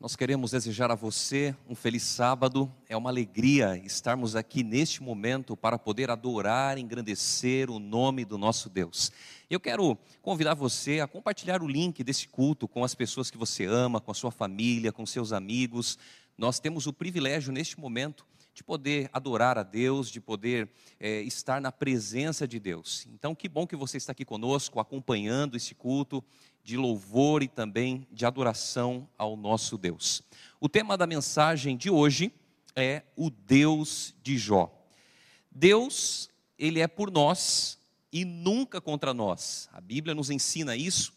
Nós 0.00 0.16
queremos 0.16 0.50
desejar 0.50 0.90
a 0.90 0.94
você 0.94 1.54
um 1.68 1.74
feliz 1.74 2.02
sábado. 2.02 2.70
É 2.88 2.96
uma 2.96 3.08
alegria 3.08 3.80
estarmos 3.84 4.36
aqui 4.36 4.62
neste 4.62 5.02
momento 5.02 5.56
para 5.56 5.78
poder 5.78 6.10
adorar, 6.10 6.76
engrandecer 6.76 7.70
o 7.70 7.78
nome 7.78 8.24
do 8.24 8.36
nosso 8.36 8.68
Deus. 8.68 9.12
Eu 9.48 9.60
quero 9.60 9.96
convidar 10.20 10.54
você 10.54 11.00
a 11.00 11.06
compartilhar 11.06 11.62
o 11.62 11.68
link 11.68 12.02
desse 12.02 12.28
culto 12.28 12.66
com 12.66 12.84
as 12.84 12.94
pessoas 12.94 13.30
que 13.30 13.38
você 13.38 13.64
ama, 13.64 14.00
com 14.00 14.10
a 14.10 14.14
sua 14.14 14.32
família, 14.32 14.92
com 14.92 15.06
seus 15.06 15.32
amigos. 15.32 15.96
Nós 16.36 16.58
temos 16.58 16.86
o 16.86 16.92
privilégio 16.92 17.52
neste 17.52 17.78
momento 17.78 18.26
de 18.54 18.62
poder 18.62 19.10
adorar 19.12 19.58
a 19.58 19.64
Deus, 19.64 20.08
de 20.08 20.20
poder 20.20 20.70
é, 21.00 21.20
estar 21.22 21.60
na 21.60 21.72
presença 21.72 22.46
de 22.46 22.60
Deus. 22.60 23.06
Então, 23.12 23.34
que 23.34 23.48
bom 23.48 23.66
que 23.66 23.74
você 23.74 23.96
está 23.96 24.12
aqui 24.12 24.24
conosco, 24.24 24.78
acompanhando 24.78 25.56
esse 25.56 25.74
culto 25.74 26.24
de 26.62 26.76
louvor 26.76 27.42
e 27.42 27.48
também 27.48 28.06
de 28.12 28.24
adoração 28.24 29.08
ao 29.18 29.36
nosso 29.36 29.76
Deus. 29.76 30.22
O 30.60 30.68
tema 30.68 30.96
da 30.96 31.06
mensagem 31.06 31.76
de 31.76 31.90
hoje 31.90 32.32
é 32.76 33.02
o 33.16 33.28
Deus 33.28 34.14
de 34.22 34.38
Jó. 34.38 34.72
Deus, 35.50 36.30
ele 36.56 36.80
é 36.80 36.86
por 36.86 37.10
nós 37.10 37.76
e 38.12 38.24
nunca 38.24 38.80
contra 38.80 39.12
nós. 39.12 39.68
A 39.72 39.80
Bíblia 39.80 40.14
nos 40.14 40.30
ensina 40.30 40.76
isso. 40.76 41.12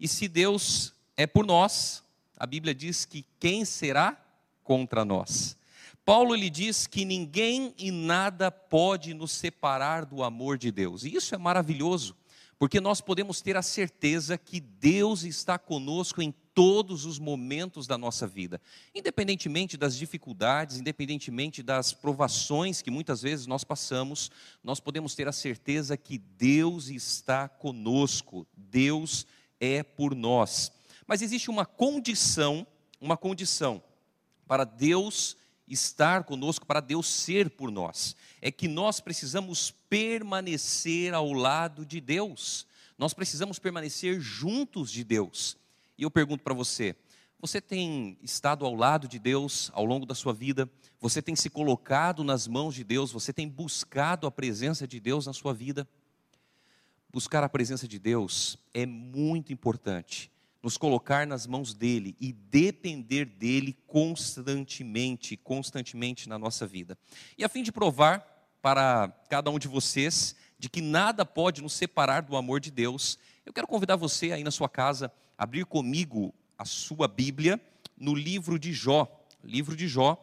E 0.00 0.08
se 0.08 0.26
Deus 0.26 0.94
é 1.18 1.26
por 1.26 1.44
nós, 1.44 2.02
a 2.38 2.46
Bíblia 2.46 2.74
diz 2.74 3.04
que 3.04 3.26
quem 3.38 3.64
será 3.66 4.18
contra 4.64 5.04
nós? 5.04 5.57
Paulo 6.08 6.34
lhe 6.34 6.48
diz 6.48 6.86
que 6.86 7.04
ninguém 7.04 7.74
e 7.76 7.90
nada 7.90 8.50
pode 8.50 9.12
nos 9.12 9.30
separar 9.30 10.06
do 10.06 10.22
amor 10.22 10.56
de 10.56 10.72
Deus. 10.72 11.04
E 11.04 11.14
isso 11.14 11.34
é 11.34 11.38
maravilhoso, 11.38 12.16
porque 12.58 12.80
nós 12.80 13.02
podemos 13.02 13.42
ter 13.42 13.58
a 13.58 13.62
certeza 13.62 14.38
que 14.38 14.58
Deus 14.58 15.22
está 15.22 15.58
conosco 15.58 16.22
em 16.22 16.32
todos 16.54 17.04
os 17.04 17.18
momentos 17.18 17.86
da 17.86 17.98
nossa 17.98 18.26
vida, 18.26 18.58
independentemente 18.94 19.76
das 19.76 19.94
dificuldades, 19.98 20.78
independentemente 20.78 21.62
das 21.62 21.92
provações 21.92 22.80
que 22.80 22.90
muitas 22.90 23.20
vezes 23.20 23.46
nós 23.46 23.62
passamos, 23.62 24.30
nós 24.64 24.80
podemos 24.80 25.14
ter 25.14 25.28
a 25.28 25.32
certeza 25.32 25.94
que 25.94 26.16
Deus 26.16 26.88
está 26.88 27.50
conosco, 27.50 28.46
Deus 28.56 29.26
é 29.60 29.82
por 29.82 30.14
nós. 30.14 30.72
Mas 31.06 31.20
existe 31.20 31.50
uma 31.50 31.66
condição, 31.66 32.66
uma 32.98 33.14
condição 33.18 33.82
para 34.46 34.64
Deus 34.64 35.36
estar 35.68 36.24
conosco, 36.24 36.66
para 36.66 36.80
Deus 36.80 37.06
ser 37.06 37.50
por 37.50 37.70
nós. 37.70 38.16
É 38.40 38.50
que 38.50 38.68
nós 38.68 39.00
precisamos 39.00 39.70
permanecer 39.88 41.14
ao 41.14 41.32
lado 41.32 41.84
de 41.84 42.00
Deus. 42.00 42.66
Nós 42.96 43.14
precisamos 43.14 43.58
permanecer 43.58 44.20
juntos 44.20 44.90
de 44.90 45.04
Deus. 45.04 45.56
E 45.96 46.02
eu 46.02 46.10
pergunto 46.10 46.42
para 46.42 46.54
você: 46.54 46.96
você 47.40 47.60
tem 47.60 48.18
estado 48.22 48.64
ao 48.64 48.74
lado 48.74 49.06
de 49.06 49.18
Deus 49.18 49.70
ao 49.72 49.84
longo 49.84 50.04
da 50.04 50.14
sua 50.14 50.32
vida? 50.32 50.68
Você 51.00 51.22
tem 51.22 51.36
se 51.36 51.48
colocado 51.48 52.24
nas 52.24 52.48
mãos 52.48 52.74
de 52.74 52.82
Deus? 52.82 53.12
Você 53.12 53.32
tem 53.32 53.48
buscado 53.48 54.26
a 54.26 54.30
presença 54.30 54.88
de 54.88 54.98
Deus 54.98 55.26
na 55.26 55.32
sua 55.32 55.54
vida? 55.54 55.88
Buscar 57.12 57.44
a 57.44 57.48
presença 57.48 57.86
de 57.86 57.98
Deus 57.98 58.58
é 58.74 58.84
muito 58.84 59.52
importante 59.52 60.30
nos 60.62 60.76
colocar 60.76 61.26
nas 61.26 61.46
mãos 61.46 61.72
dele 61.72 62.16
e 62.20 62.32
depender 62.32 63.24
dele 63.24 63.76
constantemente, 63.86 65.36
constantemente 65.36 66.28
na 66.28 66.38
nossa 66.38 66.66
vida. 66.66 66.98
E 67.36 67.44
a 67.44 67.48
fim 67.48 67.62
de 67.62 67.70
provar 67.70 68.26
para 68.60 69.08
cada 69.28 69.50
um 69.50 69.58
de 69.58 69.68
vocês 69.68 70.34
de 70.58 70.68
que 70.68 70.80
nada 70.80 71.24
pode 71.24 71.62
nos 71.62 71.72
separar 71.72 72.22
do 72.22 72.36
amor 72.36 72.58
de 72.58 72.70
Deus, 72.70 73.18
eu 73.46 73.52
quero 73.52 73.68
convidar 73.68 73.96
você 73.96 74.32
aí 74.32 74.42
na 74.42 74.50
sua 74.50 74.68
casa 74.68 75.12
a 75.36 75.44
abrir 75.44 75.64
comigo 75.64 76.34
a 76.58 76.64
sua 76.64 77.06
Bíblia 77.06 77.60
no 77.96 78.14
livro 78.14 78.58
de 78.58 78.72
Jó, 78.72 79.06
livro 79.42 79.76
de 79.76 79.86
Jó, 79.86 80.16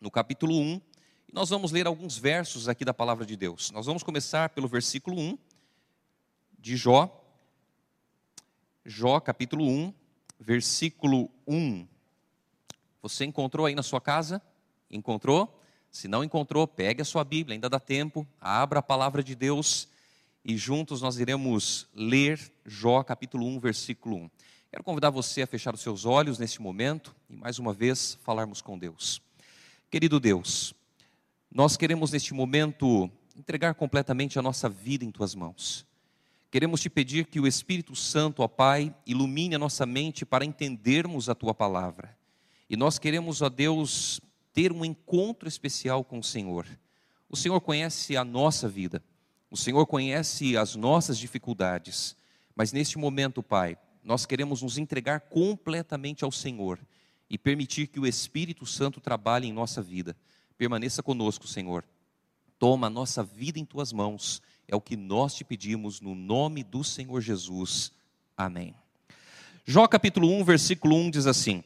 no 0.00 0.10
capítulo 0.10 0.58
1, 0.58 0.80
e 1.28 1.34
nós 1.34 1.50
vamos 1.50 1.70
ler 1.70 1.86
alguns 1.86 2.16
versos 2.16 2.68
aqui 2.68 2.84
da 2.84 2.94
palavra 2.94 3.26
de 3.26 3.36
Deus. 3.36 3.70
Nós 3.70 3.84
vamos 3.84 4.02
começar 4.02 4.48
pelo 4.48 4.66
versículo 4.66 5.20
1 5.20 5.38
de 6.58 6.76
Jó, 6.76 7.27
Jó 8.90 9.20
capítulo 9.20 9.68
1, 9.68 9.92
versículo 10.40 11.28
1. 11.46 11.86
Você 13.02 13.26
encontrou 13.26 13.66
aí 13.66 13.74
na 13.74 13.82
sua 13.82 14.00
casa? 14.00 14.40
Encontrou? 14.90 15.62
Se 15.90 16.08
não 16.08 16.24
encontrou, 16.24 16.66
pegue 16.66 17.02
a 17.02 17.04
sua 17.04 17.22
Bíblia, 17.22 17.54
ainda 17.54 17.68
dá 17.68 17.78
tempo, 17.78 18.26
abra 18.40 18.78
a 18.78 18.82
palavra 18.82 19.22
de 19.22 19.34
Deus 19.34 19.88
e 20.42 20.56
juntos 20.56 21.02
nós 21.02 21.18
iremos 21.18 21.86
ler 21.94 22.40
Jó 22.64 23.02
capítulo 23.02 23.46
1, 23.46 23.60
versículo 23.60 24.16
1. 24.16 24.30
Quero 24.70 24.84
convidar 24.84 25.10
você 25.10 25.42
a 25.42 25.46
fechar 25.46 25.74
os 25.74 25.82
seus 25.82 26.06
olhos 26.06 26.38
neste 26.38 26.62
momento 26.62 27.14
e 27.28 27.36
mais 27.36 27.58
uma 27.58 27.74
vez 27.74 28.18
falarmos 28.22 28.62
com 28.62 28.78
Deus. 28.78 29.20
Querido 29.90 30.18
Deus, 30.18 30.72
nós 31.52 31.76
queremos 31.76 32.10
neste 32.10 32.32
momento 32.32 33.10
entregar 33.36 33.74
completamente 33.74 34.38
a 34.38 34.42
nossa 34.42 34.66
vida 34.66 35.04
em 35.04 35.10
tuas 35.10 35.34
mãos. 35.34 35.86
Queremos 36.50 36.80
te 36.80 36.88
pedir 36.88 37.26
que 37.26 37.38
o 37.38 37.46
Espírito 37.46 37.94
Santo, 37.94 38.42
ó 38.42 38.48
Pai, 38.48 38.94
ilumine 39.06 39.54
a 39.54 39.58
nossa 39.58 39.84
mente 39.84 40.24
para 40.24 40.46
entendermos 40.46 41.28
a 41.28 41.34
tua 41.34 41.52
palavra. 41.52 42.16
E 42.70 42.76
nós 42.76 42.98
queremos, 42.98 43.42
ó 43.42 43.50
Deus, 43.50 44.18
ter 44.54 44.72
um 44.72 44.82
encontro 44.82 45.46
especial 45.46 46.02
com 46.02 46.18
o 46.18 46.24
Senhor. 46.24 46.66
O 47.28 47.36
Senhor 47.36 47.60
conhece 47.60 48.16
a 48.16 48.24
nossa 48.24 48.66
vida, 48.66 49.02
o 49.50 49.56
Senhor 49.56 49.86
conhece 49.86 50.56
as 50.56 50.74
nossas 50.74 51.18
dificuldades, 51.18 52.16
mas 52.56 52.72
neste 52.72 52.96
momento, 52.96 53.42
Pai, 53.42 53.76
nós 54.02 54.24
queremos 54.24 54.62
nos 54.62 54.78
entregar 54.78 55.20
completamente 55.20 56.24
ao 56.24 56.32
Senhor 56.32 56.80
e 57.28 57.36
permitir 57.36 57.88
que 57.88 58.00
o 58.00 58.06
Espírito 58.06 58.64
Santo 58.64 59.02
trabalhe 59.02 59.46
em 59.46 59.52
nossa 59.52 59.82
vida. 59.82 60.16
Permaneça 60.56 61.02
conosco, 61.02 61.46
Senhor. 61.46 61.84
Toma 62.58 62.86
a 62.86 62.90
nossa 62.90 63.22
vida 63.22 63.58
em 63.58 63.66
tuas 63.66 63.92
mãos 63.92 64.40
é 64.68 64.76
o 64.76 64.80
que 64.80 64.96
nós 64.96 65.34
te 65.34 65.42
pedimos 65.42 66.00
no 66.02 66.14
nome 66.14 66.62
do 66.62 66.84
Senhor 66.84 67.22
Jesus. 67.22 67.90
Amém. 68.36 68.74
Jó 69.64 69.88
capítulo 69.88 70.30
1, 70.30 70.44
versículo 70.44 70.94
1 70.94 71.10
diz 71.10 71.26
assim: 71.26 71.64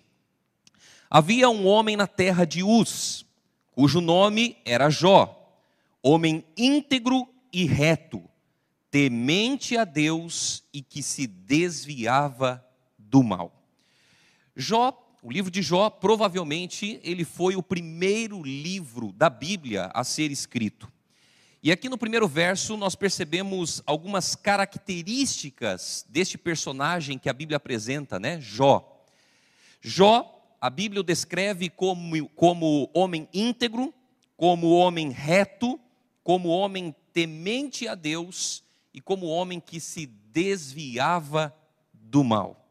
Havia 1.10 1.50
um 1.50 1.66
homem 1.66 1.96
na 1.96 2.06
terra 2.06 2.44
de 2.44 2.62
Uz, 2.62 3.26
cujo 3.72 4.00
nome 4.00 4.56
era 4.64 4.88
Jó, 4.88 5.52
homem 6.00 6.44
íntegro 6.56 7.28
e 7.52 7.64
reto, 7.64 8.22
temente 8.88 9.76
a 9.76 9.84
Deus 9.84 10.62
e 10.72 10.80
que 10.80 11.02
se 11.02 11.26
desviava 11.26 12.64
do 12.96 13.22
mal. 13.24 13.52
Jó, 14.54 14.96
o 15.20 15.30
livro 15.30 15.50
de 15.50 15.60
Jó, 15.60 15.90
provavelmente 15.90 17.00
ele 17.02 17.24
foi 17.24 17.56
o 17.56 17.62
primeiro 17.62 18.42
livro 18.42 19.12
da 19.12 19.28
Bíblia 19.28 19.90
a 19.92 20.04
ser 20.04 20.30
escrito. 20.30 20.90
E 21.64 21.70
aqui 21.70 21.88
no 21.88 21.96
primeiro 21.96 22.26
verso 22.26 22.76
nós 22.76 22.96
percebemos 22.96 23.80
algumas 23.86 24.34
características 24.34 26.04
deste 26.08 26.36
personagem 26.36 27.16
que 27.16 27.28
a 27.28 27.32
Bíblia 27.32 27.56
apresenta, 27.56 28.18
né? 28.18 28.40
Jó. 28.40 29.06
Jó, 29.80 30.56
a 30.60 30.68
Bíblia 30.68 31.00
o 31.00 31.04
descreve 31.04 31.70
como, 31.70 32.28
como 32.30 32.90
homem 32.92 33.28
íntegro, 33.32 33.94
como 34.36 34.72
homem 34.72 35.10
reto, 35.10 35.78
como 36.24 36.48
homem 36.48 36.92
temente 37.12 37.86
a 37.86 37.94
Deus 37.94 38.64
e 38.92 39.00
como 39.00 39.26
homem 39.26 39.60
que 39.60 39.78
se 39.78 40.06
desviava 40.06 41.54
do 41.92 42.24
mal. 42.24 42.66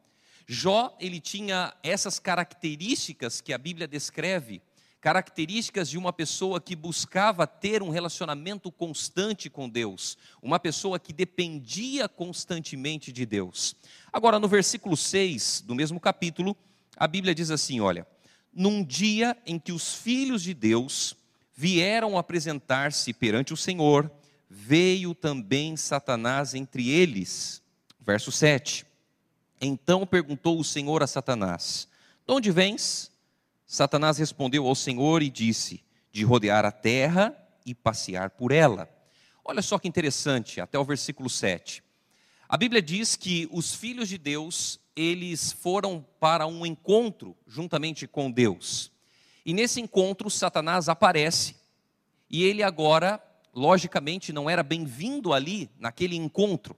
Jó, 0.46 0.98
ele 1.00 1.22
tinha 1.22 1.74
essas 1.82 2.20
características 2.20 3.40
que 3.40 3.54
a 3.54 3.58
Bíblia 3.58 3.88
descreve 3.88 4.62
características 5.02 5.90
de 5.90 5.98
uma 5.98 6.14
pessoa 6.14 6.62
que 6.62 6.76
buscava 6.76 7.48
ter 7.48 7.82
um 7.82 7.90
relacionamento 7.90 8.72
constante 8.72 9.50
com 9.50 9.68
Deus, 9.68 10.16
uma 10.42 10.60
pessoa 10.60 11.00
que 11.00 11.12
dependia 11.12 12.08
constantemente 12.08 13.12
de 13.12 13.26
Deus. 13.26 13.76
Agora, 14.14 14.40
no 14.40 14.48
versículo 14.48 14.96
6 14.96 15.64
do 15.66 15.74
mesmo 15.74 16.00
capítulo, 16.00 16.56
a 16.96 17.08
Bíblia 17.08 17.34
diz 17.34 17.50
assim: 17.50 17.82
olha, 17.82 18.06
num 18.54 18.84
dia 18.84 19.36
em 19.46 19.58
que 19.58 19.72
os 19.72 19.96
filhos 19.96 20.44
de 20.44 20.54
Deus 20.54 21.16
vieram 21.56 22.16
apresentar-se 22.16 23.12
perante 23.12 23.54
o 23.54 23.58
Senhor, 23.58 24.10
veio 24.48 25.16
também 25.16 25.76
Satanás 25.76 26.54
entre 26.54 26.90
eles. 26.90 27.62
Verso 28.00 28.32
7. 28.32 28.86
Então 29.60 30.06
perguntou 30.06 30.60
o 30.60 30.64
Senhor 30.64 31.02
a 31.02 31.08
Satanás: 31.08 31.88
De 32.28 32.34
onde 32.34 32.52
vens? 32.52 33.11
Satanás 33.72 34.18
respondeu 34.18 34.68
ao 34.68 34.76
Senhor 34.76 35.24
e 35.24 35.30
disse: 35.30 35.82
De 36.12 36.26
rodear 36.26 36.66
a 36.66 36.74
terra 36.74 37.34
e 37.66 37.74
passear 37.74 38.32
por 38.32 38.52
ela. 38.52 38.90
Olha 39.46 39.62
só 39.62 39.80
que 39.80 39.88
interessante, 39.88 40.60
até 40.60 40.78
o 40.78 40.84
versículo 40.84 41.30
7. 41.30 41.82
A 42.50 42.58
Bíblia 42.58 42.82
diz 42.82 43.16
que 43.16 43.48
os 43.50 43.74
filhos 43.74 44.10
de 44.10 44.18
Deus, 44.18 44.78
eles 44.94 45.54
foram 45.54 46.06
para 46.20 46.46
um 46.46 46.66
encontro 46.66 47.34
juntamente 47.48 48.06
com 48.06 48.30
Deus. 48.30 48.92
E 49.46 49.54
nesse 49.54 49.80
encontro, 49.80 50.30
Satanás 50.30 50.90
aparece. 50.90 51.56
E 52.30 52.44
ele 52.44 52.64
agora, 52.64 53.24
logicamente, 53.56 54.34
não 54.34 54.50
era 54.50 54.64
bem-vindo 54.64 55.32
ali, 55.32 55.72
naquele 55.80 56.18
encontro. 56.18 56.76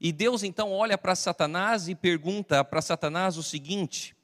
E 0.00 0.10
Deus 0.10 0.42
então 0.42 0.72
olha 0.72 0.96
para 0.96 1.14
Satanás 1.14 1.88
e 1.88 1.94
pergunta 1.94 2.64
para 2.64 2.80
Satanás 2.80 3.36
o 3.36 3.42
seguinte: 3.42 4.16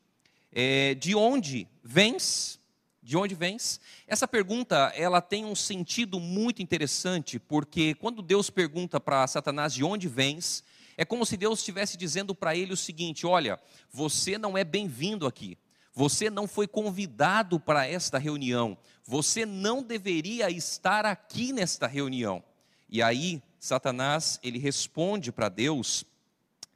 é, 0.53 0.95
de 0.95 1.15
onde 1.15 1.69
vens? 1.83 2.59
De 3.03 3.17
onde 3.17 3.35
vens? 3.35 3.81
Essa 4.07 4.29
pergunta, 4.29 4.93
ela 4.95 5.21
tem 5.21 5.45
um 5.45 5.55
sentido 5.55 6.21
muito 6.21 6.63
interessante, 6.63 7.39
porque 7.39 7.95
quando 7.95 8.21
Deus 8.21 8.51
pergunta 8.51 9.01
para 9.01 9.27
Satanás 9.27 9.73
de 9.73 9.83
onde 9.83 10.09
vens, 10.09 10.63
é 10.97 11.05
como 11.05 11.25
se 11.25 11.37
Deus 11.37 11.61
estivesse 11.61 11.97
dizendo 11.97 12.35
para 12.35 12.57
ele 12.57 12.73
o 12.73 12.77
seguinte: 12.77 13.27
olha, 13.27 13.59
você 13.91 14.37
não 14.37 14.59
é 14.59 14.65
bem-vindo 14.65 15.27
aqui. 15.27 15.57
Você 15.95 16.31
não 16.31 16.47
foi 16.47 16.69
convidado 16.69 17.59
para 17.59 17.87
esta 17.87 18.19
reunião. 18.19 18.79
Você 19.05 19.45
não 19.45 19.83
deveria 19.83 20.51
estar 20.51 21.07
aqui 21.07 21.53
nesta 21.53 21.87
reunião. 21.87 22.43
E 22.89 23.03
aí, 23.03 23.43
Satanás, 23.59 24.39
ele 24.43 24.59
responde 24.59 25.33
para 25.33 25.49
Deus 25.49 26.05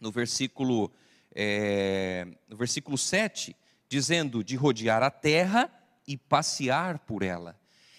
no 0.00 0.10
versículo, 0.10 0.90
é, 1.34 2.26
no 2.48 2.56
versículo 2.56 2.98
7, 2.98 3.54
dizendo 3.92 4.42
de 4.42 4.56
rodear 4.56 5.02
a 5.02 5.10
terra 5.10 5.70
e 6.08 6.16
passear 6.16 7.00
por 7.00 7.22
ela. 7.22 7.54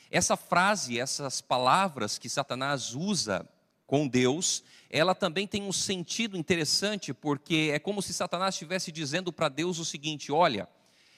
Essa 0.10 0.36
frase, 0.36 1.00
essas 1.00 1.40
palavras 1.40 2.18
que 2.18 2.28
Satanás 2.28 2.96
usa 2.96 3.48
com 3.86 4.08
Deus, 4.08 4.64
ela 4.90 5.14
também 5.14 5.46
tem 5.46 5.62
um 5.62 5.72
sentido 5.72 6.36
interessante, 6.36 7.14
porque 7.14 7.70
é 7.72 7.78
como 7.78 8.02
se 8.02 8.12
Satanás 8.12 8.56
estivesse 8.56 8.92
dizendo 8.92 9.32
para 9.32 9.50
Deus 9.50 9.78
o 9.78 9.86
seguinte: 9.86 10.32
olha, 10.32 10.68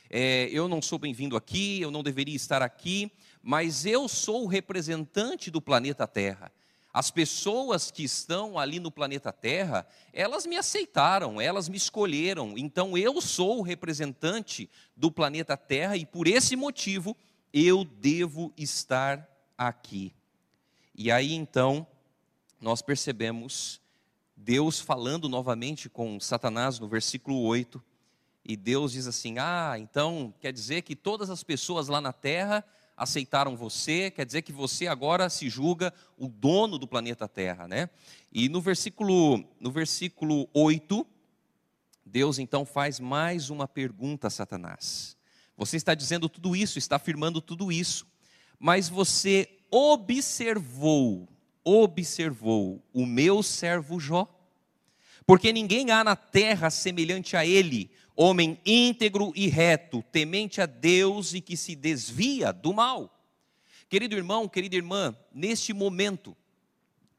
é, 0.10 0.50
eu 0.52 0.68
não 0.68 0.82
sou 0.82 1.00
bem-vindo 1.00 1.38
aqui, 1.38 1.80
eu 1.80 1.90
não 1.90 2.04
deveria 2.04 2.36
estar 2.36 2.62
aqui, 2.62 3.10
mas 3.42 3.86
eu 3.86 4.10
sou 4.10 4.44
o 4.44 4.48
representante 4.48 5.50
do 5.50 5.62
planeta 5.62 6.06
Terra. 6.06 6.52
As 6.96 7.12
pessoas 7.12 7.92
que 7.92 8.06
estão 8.06 8.58
ali 8.58 8.80
no 8.80 8.90
planeta 8.90 9.30
Terra, 9.30 9.86
elas 10.14 10.46
me 10.46 10.56
aceitaram, 10.56 11.42
elas 11.42 11.68
me 11.68 11.76
escolheram. 11.76 12.58
Então 12.58 12.98
eu 12.98 13.20
sou 13.20 13.60
o 13.60 13.62
representante 13.62 14.70
do 14.96 15.12
planeta 15.12 15.58
Terra 15.58 15.98
e 15.98 16.06
por 16.06 16.26
esse 16.26 16.56
motivo 16.56 17.14
eu 17.52 17.84
devo 17.84 18.54
estar 18.56 19.30
aqui. 19.58 20.16
E 20.96 21.12
aí 21.12 21.34
então 21.34 21.86
nós 22.62 22.82
percebemos 22.82 23.82
Deus 24.34 24.80
falando 24.80 25.28
novamente 25.28 25.90
com 25.90 26.18
Satanás 26.18 26.80
no 26.80 26.88
versículo 26.88 27.42
8, 27.42 27.84
e 28.46 28.56
Deus 28.56 28.94
diz 28.94 29.06
assim: 29.06 29.38
Ah, 29.38 29.76
então 29.78 30.34
quer 30.40 30.54
dizer 30.54 30.82
que 30.84 30.96
todas 30.96 31.30
as 31.30 31.44
pessoas 31.44 31.90
lá 31.90 32.00
na 32.00 32.14
terra 32.14 32.64
aceitaram 32.98 33.58
você, 33.58 34.10
quer 34.10 34.26
dizer 34.26 34.42
que 34.42 34.52
você 34.52 34.88
agora 34.88 35.30
se 35.30 35.50
julga 35.50 35.94
o 36.18 36.28
dono 36.28 36.78
do 36.78 36.88
planeta 36.88 37.28
Terra, 37.28 37.68
né? 37.68 37.90
E 38.32 38.48
no 38.48 38.62
versículo, 38.62 39.44
no 39.60 39.72
versículo 39.72 40.50
8, 40.54 41.06
Deus 42.06 42.40
então 42.40 42.66
faz 42.66 43.00
mais 43.00 43.50
uma 43.50 43.68
pergunta 43.68 44.28
a 44.28 44.30
Satanás. 44.30 45.18
Você 45.58 45.78
está 45.78 45.94
dizendo 45.94 46.30
tudo 46.30 46.56
isso, 46.56 46.78
está 46.78 46.96
afirmando 46.98 47.42
tudo 47.42 47.72
isso, 47.72 48.06
mas 48.60 48.88
você 48.88 49.50
observou, 49.70 51.28
observou 51.64 52.84
o 52.94 53.06
meu 53.06 53.42
servo 53.44 54.00
Jó? 54.00 54.32
Porque 55.26 55.52
ninguém 55.52 55.92
há 55.92 56.04
na 56.04 56.16
terra 56.16 56.70
semelhante 56.70 57.36
a 57.36 57.46
ele, 57.46 57.90
homem 58.16 58.60
íntegro 58.66 59.34
e 59.36 59.48
reto, 59.48 60.04
temente 60.12 60.62
a 60.62 60.66
Deus 60.66 61.34
e 61.34 61.42
que 61.42 61.58
se 61.58 61.76
desvia 61.76 62.54
do 62.54 62.74
mal. 62.74 63.12
Querido 63.90 64.16
irmão, 64.16 64.48
querida 64.48 64.76
irmã, 64.76 65.16
neste 65.34 65.74
momento, 65.74 66.36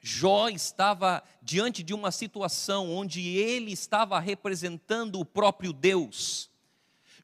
Jó 0.01 0.49
estava 0.49 1.23
diante 1.43 1.83
de 1.83 1.93
uma 1.93 2.11
situação 2.11 2.95
onde 2.95 3.27
ele 3.37 3.73
estava 3.73 4.19
representando 4.19 5.19
o 5.19 5.25
próprio 5.25 5.73
Deus. 5.73 6.49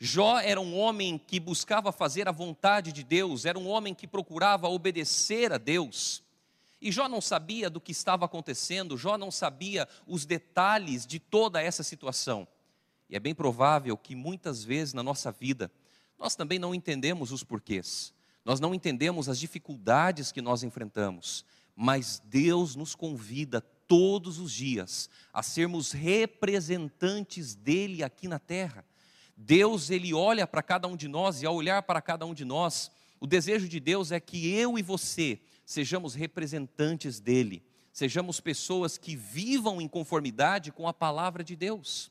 Jó 0.00 0.40
era 0.40 0.60
um 0.60 0.76
homem 0.76 1.16
que 1.16 1.38
buscava 1.38 1.92
fazer 1.92 2.28
a 2.28 2.32
vontade 2.32 2.92
de 2.92 3.04
Deus, 3.04 3.44
era 3.44 3.58
um 3.58 3.68
homem 3.68 3.94
que 3.94 4.06
procurava 4.06 4.68
obedecer 4.68 5.52
a 5.52 5.58
Deus. 5.58 6.22
E 6.80 6.90
Jó 6.90 7.08
não 7.08 7.20
sabia 7.20 7.70
do 7.70 7.80
que 7.80 7.92
estava 7.92 8.24
acontecendo, 8.24 8.98
Jó 8.98 9.16
não 9.16 9.30
sabia 9.30 9.88
os 10.04 10.26
detalhes 10.26 11.06
de 11.06 11.20
toda 11.20 11.62
essa 11.62 11.84
situação. 11.84 12.48
E 13.12 13.16
é 13.16 13.20
bem 13.20 13.34
provável 13.34 13.94
que 13.94 14.16
muitas 14.16 14.64
vezes 14.64 14.94
na 14.94 15.02
nossa 15.02 15.30
vida 15.30 15.70
nós 16.18 16.34
também 16.34 16.58
não 16.58 16.74
entendemos 16.74 17.30
os 17.30 17.44
porquês, 17.44 18.10
nós 18.42 18.58
não 18.58 18.74
entendemos 18.74 19.28
as 19.28 19.38
dificuldades 19.38 20.32
que 20.32 20.40
nós 20.40 20.62
enfrentamos, 20.62 21.44
mas 21.76 22.22
Deus 22.24 22.74
nos 22.74 22.94
convida 22.94 23.60
todos 23.60 24.38
os 24.38 24.50
dias 24.50 25.10
a 25.30 25.42
sermos 25.42 25.92
representantes 25.92 27.54
dele 27.54 28.02
aqui 28.02 28.26
na 28.26 28.38
terra. 28.38 28.82
Deus, 29.36 29.90
ele 29.90 30.14
olha 30.14 30.46
para 30.46 30.62
cada 30.62 30.88
um 30.88 30.96
de 30.96 31.06
nós 31.06 31.42
e 31.42 31.46
ao 31.46 31.54
olhar 31.54 31.82
para 31.82 32.00
cada 32.00 32.24
um 32.24 32.32
de 32.32 32.46
nós, 32.46 32.90
o 33.20 33.26
desejo 33.26 33.68
de 33.68 33.78
Deus 33.78 34.10
é 34.10 34.18
que 34.18 34.54
eu 34.54 34.78
e 34.78 34.82
você 34.82 35.38
sejamos 35.66 36.14
representantes 36.14 37.20
dele, 37.20 37.62
sejamos 37.92 38.40
pessoas 38.40 38.96
que 38.96 39.14
vivam 39.14 39.82
em 39.82 39.88
conformidade 39.88 40.72
com 40.72 40.88
a 40.88 40.94
palavra 40.94 41.44
de 41.44 41.54
Deus. 41.54 42.10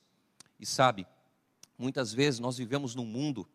E 0.61 0.65
sabe, 0.65 1.07
muitas 1.75 2.13
vezes 2.13 2.39
nós 2.39 2.55
vivemos 2.55 2.93
num 2.93 3.05
mundo 3.05 3.49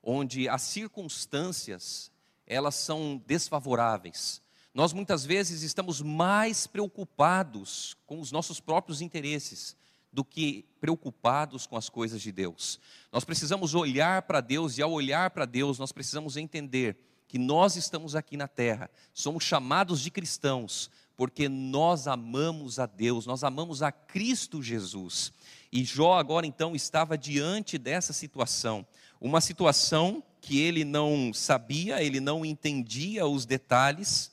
onde 0.00 0.48
as 0.48 0.62
circunstâncias, 0.62 2.10
elas 2.46 2.76
são 2.76 3.20
desfavoráveis. 3.26 4.40
Nós 4.72 4.92
muitas 4.92 5.24
vezes 5.24 5.62
estamos 5.62 6.00
mais 6.00 6.68
preocupados 6.68 7.96
com 8.06 8.20
os 8.20 8.30
nossos 8.30 8.60
próprios 8.60 9.00
interesses 9.00 9.76
do 10.12 10.24
que 10.24 10.64
preocupados 10.80 11.66
com 11.66 11.76
as 11.76 11.88
coisas 11.88 12.22
de 12.22 12.30
Deus. 12.30 12.78
Nós 13.10 13.24
precisamos 13.24 13.74
olhar 13.74 14.22
para 14.22 14.40
Deus 14.40 14.78
e 14.78 14.82
ao 14.82 14.92
olhar 14.92 15.30
para 15.30 15.46
Deus, 15.46 15.80
nós 15.80 15.90
precisamos 15.90 16.36
entender 16.36 16.96
que 17.26 17.38
nós 17.38 17.76
estamos 17.76 18.14
aqui 18.14 18.36
na 18.36 18.46
terra, 18.46 18.90
somos 19.12 19.42
chamados 19.42 20.00
de 20.00 20.10
cristãos, 20.10 20.90
porque 21.16 21.48
nós 21.48 22.06
amamos 22.06 22.78
a 22.78 22.86
Deus, 22.86 23.26
nós 23.26 23.42
amamos 23.42 23.82
a 23.82 23.90
Cristo 23.90 24.62
Jesus. 24.62 25.32
E 25.72 25.82
Jó 25.84 26.18
agora 26.18 26.46
então 26.46 26.76
estava 26.76 27.16
diante 27.16 27.78
dessa 27.78 28.12
situação, 28.12 28.86
uma 29.18 29.40
situação 29.40 30.22
que 30.38 30.60
ele 30.60 30.84
não 30.84 31.32
sabia, 31.32 32.02
ele 32.02 32.20
não 32.20 32.44
entendia 32.44 33.26
os 33.26 33.46
detalhes, 33.46 34.30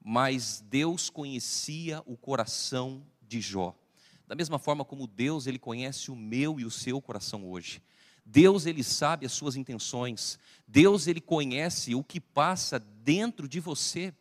mas 0.00 0.62
Deus 0.68 1.10
conhecia 1.10 2.02
o 2.06 2.16
coração 2.16 3.02
de 3.20 3.40
Jó. 3.40 3.74
Da 4.28 4.34
mesma 4.34 4.58
forma 4.58 4.84
como 4.84 5.08
Deus, 5.08 5.46
ele 5.46 5.58
conhece 5.58 6.10
o 6.10 6.16
meu 6.16 6.60
e 6.60 6.64
o 6.64 6.70
seu 6.70 7.00
coração 7.00 7.50
hoje. 7.50 7.82
Deus, 8.24 8.64
ele 8.64 8.84
sabe 8.84 9.26
as 9.26 9.32
suas 9.32 9.56
intenções. 9.56 10.38
Deus, 10.68 11.06
ele 11.06 11.20
conhece 11.20 11.94
o 11.94 12.04
que 12.04 12.20
passa 12.20 12.78
dentro 12.78 13.48
de 13.48 13.60
você. 13.60 14.14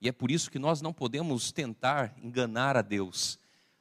E 0.00 0.08
é 0.08 0.12
por 0.12 0.30
isso 0.30 0.50
que 0.50 0.58
nós 0.58 0.82
não 0.82 0.92
podemos 0.92 1.52
tentar 1.52 2.14
enganar 2.22 2.76
a 2.76 2.82
Deus. 2.82 3.38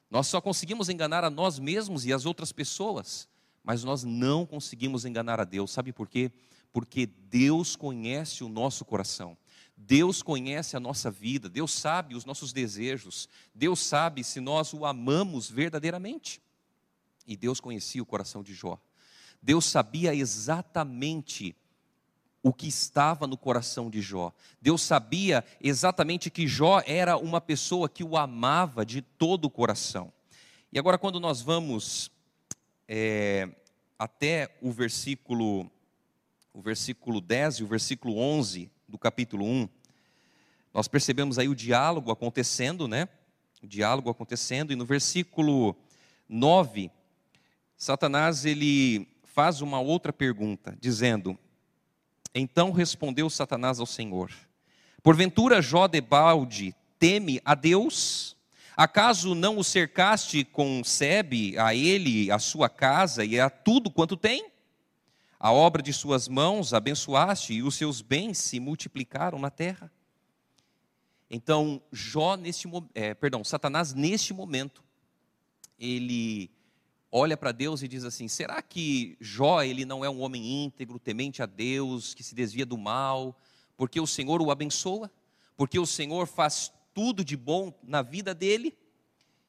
Nós 0.10 0.28
só 0.28 0.42
conseguimos 0.42 0.90
enganar 0.90 1.24
a 1.24 1.30
nós 1.30 1.60
mesmos 1.60 2.06
e 2.06 2.12
as 2.12 2.26
outras 2.26 2.52
pessoas, 2.52 3.28
mas 3.64 3.84
nós 3.84 4.04
não 4.04 4.46
conseguimos 4.46 5.06
enganar 5.06 5.40
a 5.40 5.44
Deus. 5.44 5.72
Sabe 5.72 5.94
por 5.94 6.10
quê? 6.10 6.32
Porque 6.72 7.06
Deus 7.06 7.76
conhece 7.76 8.44
o 8.44 8.50
nosso 8.50 8.84
coração. 8.84 9.38
Deus 9.78 10.22
conhece 10.22 10.76
a 10.76 10.80
nossa 10.80 11.10
vida, 11.10 11.48
Deus 11.48 11.72
sabe 11.72 12.14
os 12.14 12.26
nossos 12.26 12.52
desejos, 12.52 13.30
Deus 13.56 13.80
sabe 13.80 14.26
se 14.26 14.42
nós 14.42 14.74
o 14.74 14.86
amamos 14.86 15.50
verdadeiramente. 15.50 16.42
E 17.26 17.38
Deus 17.38 17.62
conhecia 17.62 18.04
o 18.04 18.06
coração 18.06 18.44
de 18.44 18.54
Jó. 18.54 18.78
Deus 19.42 19.66
sabia 19.66 20.14
exatamente 20.14 21.56
o 22.42 22.54
que 22.54 22.68
estava 22.68 23.28
no 23.28 23.38
coração 23.38 23.90
de 23.90 24.02
Jó. 24.02 24.34
Deus 24.62 24.82
sabia 24.82 25.44
exatamente 25.62 26.30
que 26.30 26.48
Jó 26.48 26.82
era 26.86 27.18
uma 27.18 27.42
pessoa 27.42 27.90
que 27.90 28.04
o 28.04 28.18
amava 28.18 28.86
de 28.86 29.02
todo 29.02 29.46
o 29.46 29.50
coração. 29.50 30.12
E 30.72 30.80
agora, 30.80 30.98
quando 30.98 31.20
nós 31.20 31.42
vamos 31.42 32.12
é, 32.88 33.50
até 33.98 34.56
o 34.62 34.72
versículo, 34.72 35.70
o 36.54 36.62
versículo 36.62 37.20
10 37.20 37.56
e 37.56 37.64
o 37.64 37.68
versículo 37.68 38.18
11 38.18 38.72
do 38.88 38.98
capítulo 38.98 39.46
1, 39.46 39.68
nós 40.74 40.88
percebemos 40.88 41.38
aí 41.38 41.50
o 41.50 41.56
diálogo 41.56 42.12
acontecendo, 42.12 42.88
né? 42.88 43.10
O 43.62 43.68
diálogo 43.68 44.10
acontecendo, 44.10 44.72
e 44.72 44.76
no 44.76 44.86
versículo 44.86 45.76
9, 46.30 46.90
Satanás 47.76 48.46
ele 48.46 49.08
faz 49.24 49.62
uma 49.62 49.80
outra 49.80 50.14
pergunta, 50.14 50.78
dizendo: 50.80 51.38
então 52.34 52.72
respondeu 52.72 53.30
Satanás 53.30 53.80
ao 53.80 53.86
Senhor: 53.86 54.32
Porventura 55.02 55.62
Jó 55.62 55.88
de 55.88 56.02
balde 56.02 56.76
teme 56.98 57.42
a 57.44 57.56
Deus? 57.56 58.38
Acaso 58.76 59.36
não 59.36 59.58
o 59.58 59.64
cercaste 59.64 60.46
com 60.46 60.82
sebe 60.86 61.58
a 61.58 61.76
ele, 61.76 62.32
a 62.32 62.40
sua 62.40 62.70
casa 62.70 63.26
e 63.26 63.38
a 63.40 63.50
tudo 63.50 63.92
quanto 63.92 64.16
tem? 64.16 64.50
A 65.38 65.52
obra 65.52 65.82
de 65.82 65.92
suas 65.92 66.28
mãos 66.28 66.74
abençoaste 66.74 67.54
e 67.54 67.64
os 67.64 67.76
seus 67.76 68.02
bens 68.02 68.38
se 68.38 68.60
multiplicaram 68.60 69.38
na 69.38 69.50
terra. 69.50 69.92
Então, 71.30 71.82
Jó 71.92 72.36
neste 72.36 72.68
é, 72.96 73.14
perdão, 73.14 73.44
Satanás 73.44 73.94
neste 73.94 74.34
momento 74.34 74.84
ele 75.80 76.50
olha 77.12 77.36
para 77.36 77.52
Deus 77.52 77.82
e 77.82 77.88
diz 77.88 78.04
assim: 78.04 78.28
será 78.28 78.62
que 78.62 79.18
Jó 79.20 79.62
ele 79.62 79.86
não 79.86 80.04
é 80.04 80.10
um 80.10 80.22
homem 80.22 80.64
íntegro, 80.64 81.00
temente 81.00 81.42
a 81.42 81.46
Deus, 81.46 82.14
que 82.14 82.24
se 82.24 82.36
desvia 82.36 82.66
do 82.66 82.78
mal, 82.78 83.38
porque 83.76 84.00
o 84.00 84.08
Senhor 84.08 84.42
o 84.42 84.52
abençoa, 84.52 85.12
porque 85.58 85.80
o 85.80 85.86
Senhor 85.86 86.28
faz 86.28 86.72
tudo 86.94 87.24
de 87.24 87.36
bom 87.36 87.74
na 87.84 88.02
vida 88.02 88.34
dele? 88.34 88.78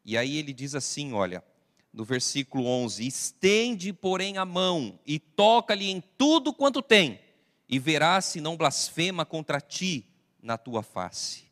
E 0.04 0.16
aí 0.16 0.36
ele 0.36 0.52
diz 0.52 0.74
assim: 0.74 1.12
olha, 1.12 1.44
no 1.92 2.04
versículo 2.04 2.66
11: 2.66 3.06
estende, 3.06 3.92
porém, 3.92 4.38
a 4.38 4.44
mão 4.44 4.98
e 5.06 5.18
toca-lhe 5.18 5.90
em 5.90 6.02
tudo 6.16 6.52
quanto 6.52 6.82
tem, 6.82 7.20
e 7.68 7.78
verás 7.78 8.26
se 8.26 8.40
não 8.40 8.56
blasfema 8.56 9.24
contra 9.24 9.60
ti 9.60 10.06
na 10.42 10.56
tua 10.56 10.82
face. 10.82 11.44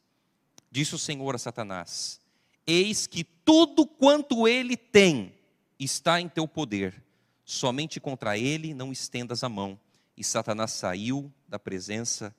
Disse 0.70 0.94
o 0.94 0.98
Senhor 0.98 1.34
a 1.34 1.38
Satanás: 1.38 2.20
Eis 2.66 3.06
que 3.06 3.24
tudo 3.24 3.86
quanto 3.86 4.46
ele 4.48 4.76
tem 4.76 5.38
está 5.78 6.20
em 6.20 6.28
teu 6.28 6.49
poder, 6.49 7.02
somente 7.44 8.00
contra 8.00 8.37
ele 8.37 8.75
não 8.75 8.92
estendas 8.92 9.44
a 9.44 9.49
mão. 9.49 9.78
E 10.16 10.25
Satanás 10.25 10.73
saiu 10.73 11.32
da 11.47 11.58
presença 11.58 12.35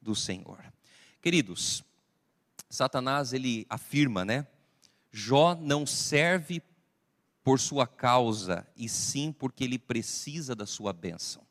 do 0.00 0.14
Senhor. 0.14 0.72
Queridos, 1.20 1.82
Satanás 2.70 3.32
ele 3.32 3.66
afirma, 3.68 4.24
né? 4.24 4.46
Jó 5.10 5.54
não 5.54 5.84
serve 5.84 6.62
por 7.42 7.60
sua 7.60 7.86
causa, 7.86 8.66
e 8.76 8.88
sim 8.88 9.32
porque 9.32 9.64
ele 9.64 9.78
precisa 9.78 10.54
da 10.54 10.64
sua 10.64 10.92
bênção. 10.92 11.42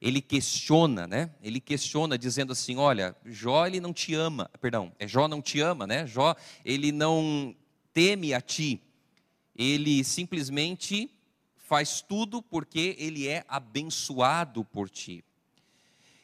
Ele 0.00 0.20
questiona, 0.20 1.06
né? 1.06 1.34
Ele 1.42 1.60
questiona 1.60 2.18
dizendo 2.18 2.52
assim: 2.52 2.76
"Olha, 2.76 3.16
Jó 3.24 3.66
ele 3.66 3.80
não 3.80 3.92
te 3.92 4.14
ama, 4.14 4.50
perdão, 4.60 4.92
é 4.98 5.06
Jó 5.06 5.28
não 5.28 5.42
te 5.42 5.60
ama, 5.60 5.86
né? 5.86 6.06
Jó 6.06 6.34
ele 6.64 6.92
não 6.92 7.54
teme 7.92 8.32
a 8.32 8.40
ti 8.40 8.82
ele 9.58 10.04
simplesmente 10.04 11.10
faz 11.56 12.00
tudo 12.00 12.40
porque 12.40 12.96
ele 12.98 13.26
é 13.26 13.44
abençoado 13.48 14.64
por 14.64 14.88
ti. 14.88 15.24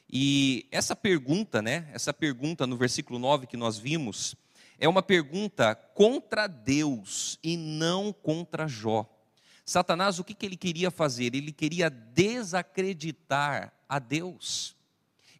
E 0.08 0.66
essa 0.70 0.94
pergunta, 0.94 1.60
né, 1.60 1.90
essa 1.92 2.14
pergunta 2.14 2.66
no 2.66 2.76
versículo 2.76 3.18
9 3.18 3.48
que 3.48 3.56
nós 3.56 3.76
vimos, 3.76 4.36
é 4.78 4.88
uma 4.88 5.02
pergunta 5.02 5.74
contra 5.74 6.46
Deus 6.46 7.38
e 7.42 7.56
não 7.56 8.12
contra 8.12 8.68
Jó. 8.68 9.10
Satanás, 9.64 10.18
o 10.18 10.24
que, 10.24 10.34
que 10.34 10.46
ele 10.46 10.56
queria 10.56 10.90
fazer? 10.90 11.34
Ele 11.34 11.50
queria 11.50 11.90
desacreditar 11.90 13.72
a 13.88 13.98
Deus. 13.98 14.76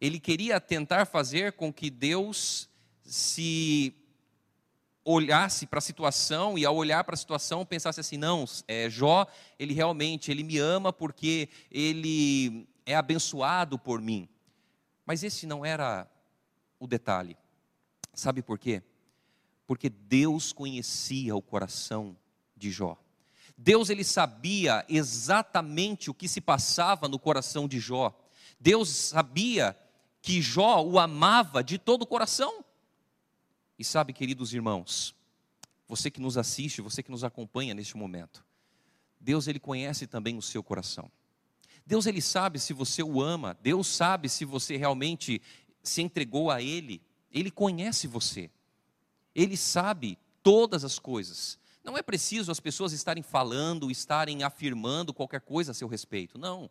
Ele 0.01 0.19
queria 0.19 0.59
tentar 0.59 1.05
fazer 1.05 1.53
com 1.53 1.71
que 1.71 1.89
Deus 1.89 2.67
se 3.03 3.93
olhasse 5.05 5.67
para 5.67 5.77
a 5.77 5.81
situação 5.81 6.57
e 6.57 6.65
ao 6.65 6.75
olhar 6.75 7.03
para 7.03 7.13
a 7.13 7.17
situação 7.17 7.63
pensasse 7.63 7.99
assim, 7.99 8.17
não, 8.17 8.43
é, 8.67 8.89
Jó, 8.89 9.27
ele 9.59 9.73
realmente, 9.73 10.31
ele 10.31 10.43
me 10.43 10.57
ama 10.57 10.91
porque 10.91 11.47
ele 11.71 12.67
é 12.85 12.95
abençoado 12.95 13.77
por 13.77 14.01
mim. 14.01 14.27
Mas 15.05 15.23
esse 15.23 15.45
não 15.45 15.63
era 15.63 16.09
o 16.79 16.87
detalhe. 16.87 17.37
Sabe 18.15 18.41
por 18.41 18.57
quê? 18.57 18.81
Porque 19.67 19.89
Deus 19.89 20.51
conhecia 20.51 21.35
o 21.35 21.41
coração 21.41 22.17
de 22.57 22.71
Jó. 22.71 22.97
Deus 23.55 23.91
ele 23.91 24.03
sabia 24.03 24.83
exatamente 24.89 26.09
o 26.09 26.13
que 26.13 26.27
se 26.27 26.41
passava 26.41 27.07
no 27.07 27.19
coração 27.19 27.67
de 27.67 27.79
Jó. 27.79 28.13
Deus 28.59 28.89
sabia 28.89 29.77
que 30.19 30.41
Jó 30.41 30.83
o 30.83 30.97
amava 30.97 31.63
de 31.63 31.77
todo 31.77 32.01
o 32.01 32.07
coração. 32.07 32.64
E 33.77 33.83
sabe, 33.83 34.13
queridos 34.13 34.53
irmãos, 34.53 35.15
você 35.87 36.09
que 36.09 36.21
nos 36.21 36.37
assiste, 36.37 36.81
você 36.81 37.03
que 37.03 37.11
nos 37.11 37.23
acompanha 37.23 37.73
neste 37.73 37.97
momento, 37.97 38.45
Deus 39.19 39.47
ele 39.47 39.59
conhece 39.59 40.07
também 40.07 40.37
o 40.37 40.41
seu 40.41 40.63
coração. 40.63 41.11
Deus 41.85 42.05
ele 42.05 42.21
sabe 42.21 42.59
se 42.59 42.73
você 42.73 43.03
o 43.03 43.21
ama, 43.21 43.55
Deus 43.61 43.87
sabe 43.87 44.27
se 44.27 44.43
você 44.43 44.75
realmente 44.77 45.41
se 45.83 46.01
entregou 46.01 46.49
a 46.49 46.61
ele. 46.61 47.01
Ele 47.31 47.51
conhece 47.51 48.07
você. 48.07 48.49
Ele 49.33 49.55
sabe 49.55 50.17
todas 50.41 50.83
as 50.83 50.97
coisas. 50.97 51.59
Não 51.83 51.97
é 51.97 52.01
preciso 52.01 52.51
as 52.51 52.59
pessoas 52.59 52.93
estarem 52.93 53.21
falando, 53.21 53.91
estarem 53.91 54.41
afirmando 54.43 55.13
qualquer 55.13 55.41
coisa 55.41 55.71
a 55.71 55.75
seu 55.75 55.87
respeito. 55.87 56.39
Não. 56.39 56.69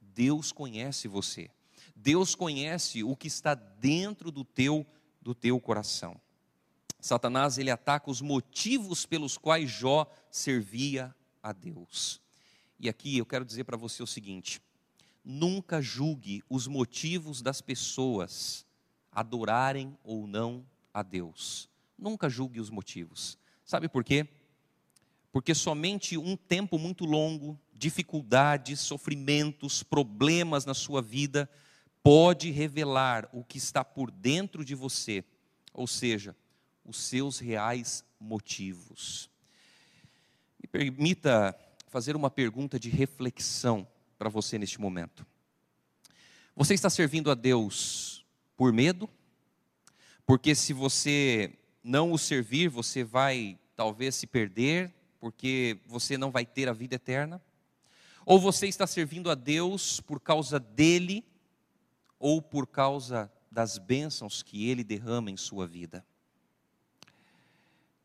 Deus 0.00 0.52
conhece 0.52 1.08
você. 1.08 1.50
Deus 1.94 2.34
conhece 2.34 3.02
o 3.02 3.14
que 3.14 3.26
está 3.26 3.54
dentro 3.54 4.30
do 4.30 4.44
teu 4.44 4.86
do 5.20 5.34
teu 5.34 5.60
coração. 5.60 6.18
Satanás 7.06 7.56
ele 7.56 7.70
ataca 7.70 8.10
os 8.10 8.20
motivos 8.20 9.06
pelos 9.06 9.38
quais 9.38 9.70
Jó 9.70 10.10
servia 10.28 11.14
a 11.40 11.52
Deus. 11.52 12.20
E 12.80 12.88
aqui 12.88 13.16
eu 13.16 13.24
quero 13.24 13.44
dizer 13.44 13.62
para 13.62 13.76
você 13.76 14.02
o 14.02 14.06
seguinte: 14.08 14.60
nunca 15.24 15.80
julgue 15.80 16.42
os 16.50 16.66
motivos 16.66 17.40
das 17.40 17.60
pessoas 17.60 18.66
adorarem 19.12 19.96
ou 20.02 20.26
não 20.26 20.66
a 20.92 21.04
Deus. 21.04 21.68
Nunca 21.96 22.28
julgue 22.28 22.58
os 22.58 22.70
motivos. 22.70 23.38
Sabe 23.64 23.88
por 23.88 24.02
quê? 24.02 24.26
Porque 25.30 25.54
somente 25.54 26.18
um 26.18 26.36
tempo 26.36 26.76
muito 26.76 27.04
longo, 27.04 27.56
dificuldades, 27.72 28.80
sofrimentos, 28.80 29.80
problemas 29.80 30.64
na 30.64 30.74
sua 30.74 31.00
vida, 31.00 31.48
pode 32.02 32.50
revelar 32.50 33.28
o 33.32 33.44
que 33.44 33.58
está 33.58 33.84
por 33.84 34.10
dentro 34.10 34.64
de 34.64 34.74
você. 34.74 35.24
Ou 35.72 35.86
seja, 35.86 36.34
os 36.86 36.98
seus 36.98 37.38
reais 37.38 38.04
motivos. 38.20 39.28
Me 40.62 40.68
permita 40.68 41.58
fazer 41.88 42.14
uma 42.14 42.30
pergunta 42.30 42.78
de 42.78 42.88
reflexão 42.88 43.86
para 44.18 44.28
você 44.28 44.58
neste 44.58 44.80
momento. 44.80 45.26
Você 46.54 46.74
está 46.74 46.88
servindo 46.88 47.30
a 47.30 47.34
Deus 47.34 48.24
por 48.56 48.72
medo? 48.72 49.08
Porque 50.24 50.54
se 50.54 50.72
você 50.72 51.52
não 51.82 52.12
o 52.12 52.18
servir, 52.18 52.68
você 52.68 53.04
vai 53.04 53.58
talvez 53.76 54.14
se 54.14 54.26
perder, 54.26 54.92
porque 55.20 55.78
você 55.86 56.16
não 56.16 56.30
vai 56.30 56.46
ter 56.46 56.68
a 56.68 56.72
vida 56.72 56.96
eterna? 56.96 57.42
Ou 58.24 58.40
você 58.40 58.66
está 58.66 58.86
servindo 58.86 59.30
a 59.30 59.34
Deus 59.34 60.00
por 60.00 60.20
causa 60.20 60.58
dele 60.58 61.24
ou 62.18 62.40
por 62.40 62.66
causa 62.66 63.30
das 63.50 63.78
bênçãos 63.78 64.42
que 64.42 64.68
ele 64.68 64.82
derrama 64.82 65.30
em 65.30 65.36
sua 65.36 65.66
vida? 65.66 66.04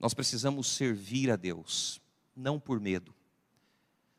Nós 0.02 0.16
precisamos 0.16 0.66
servir 0.66 1.30
a 1.30 1.36
Deus, 1.36 2.02
não 2.36 2.60
por 2.60 2.80
medo, 2.80 3.14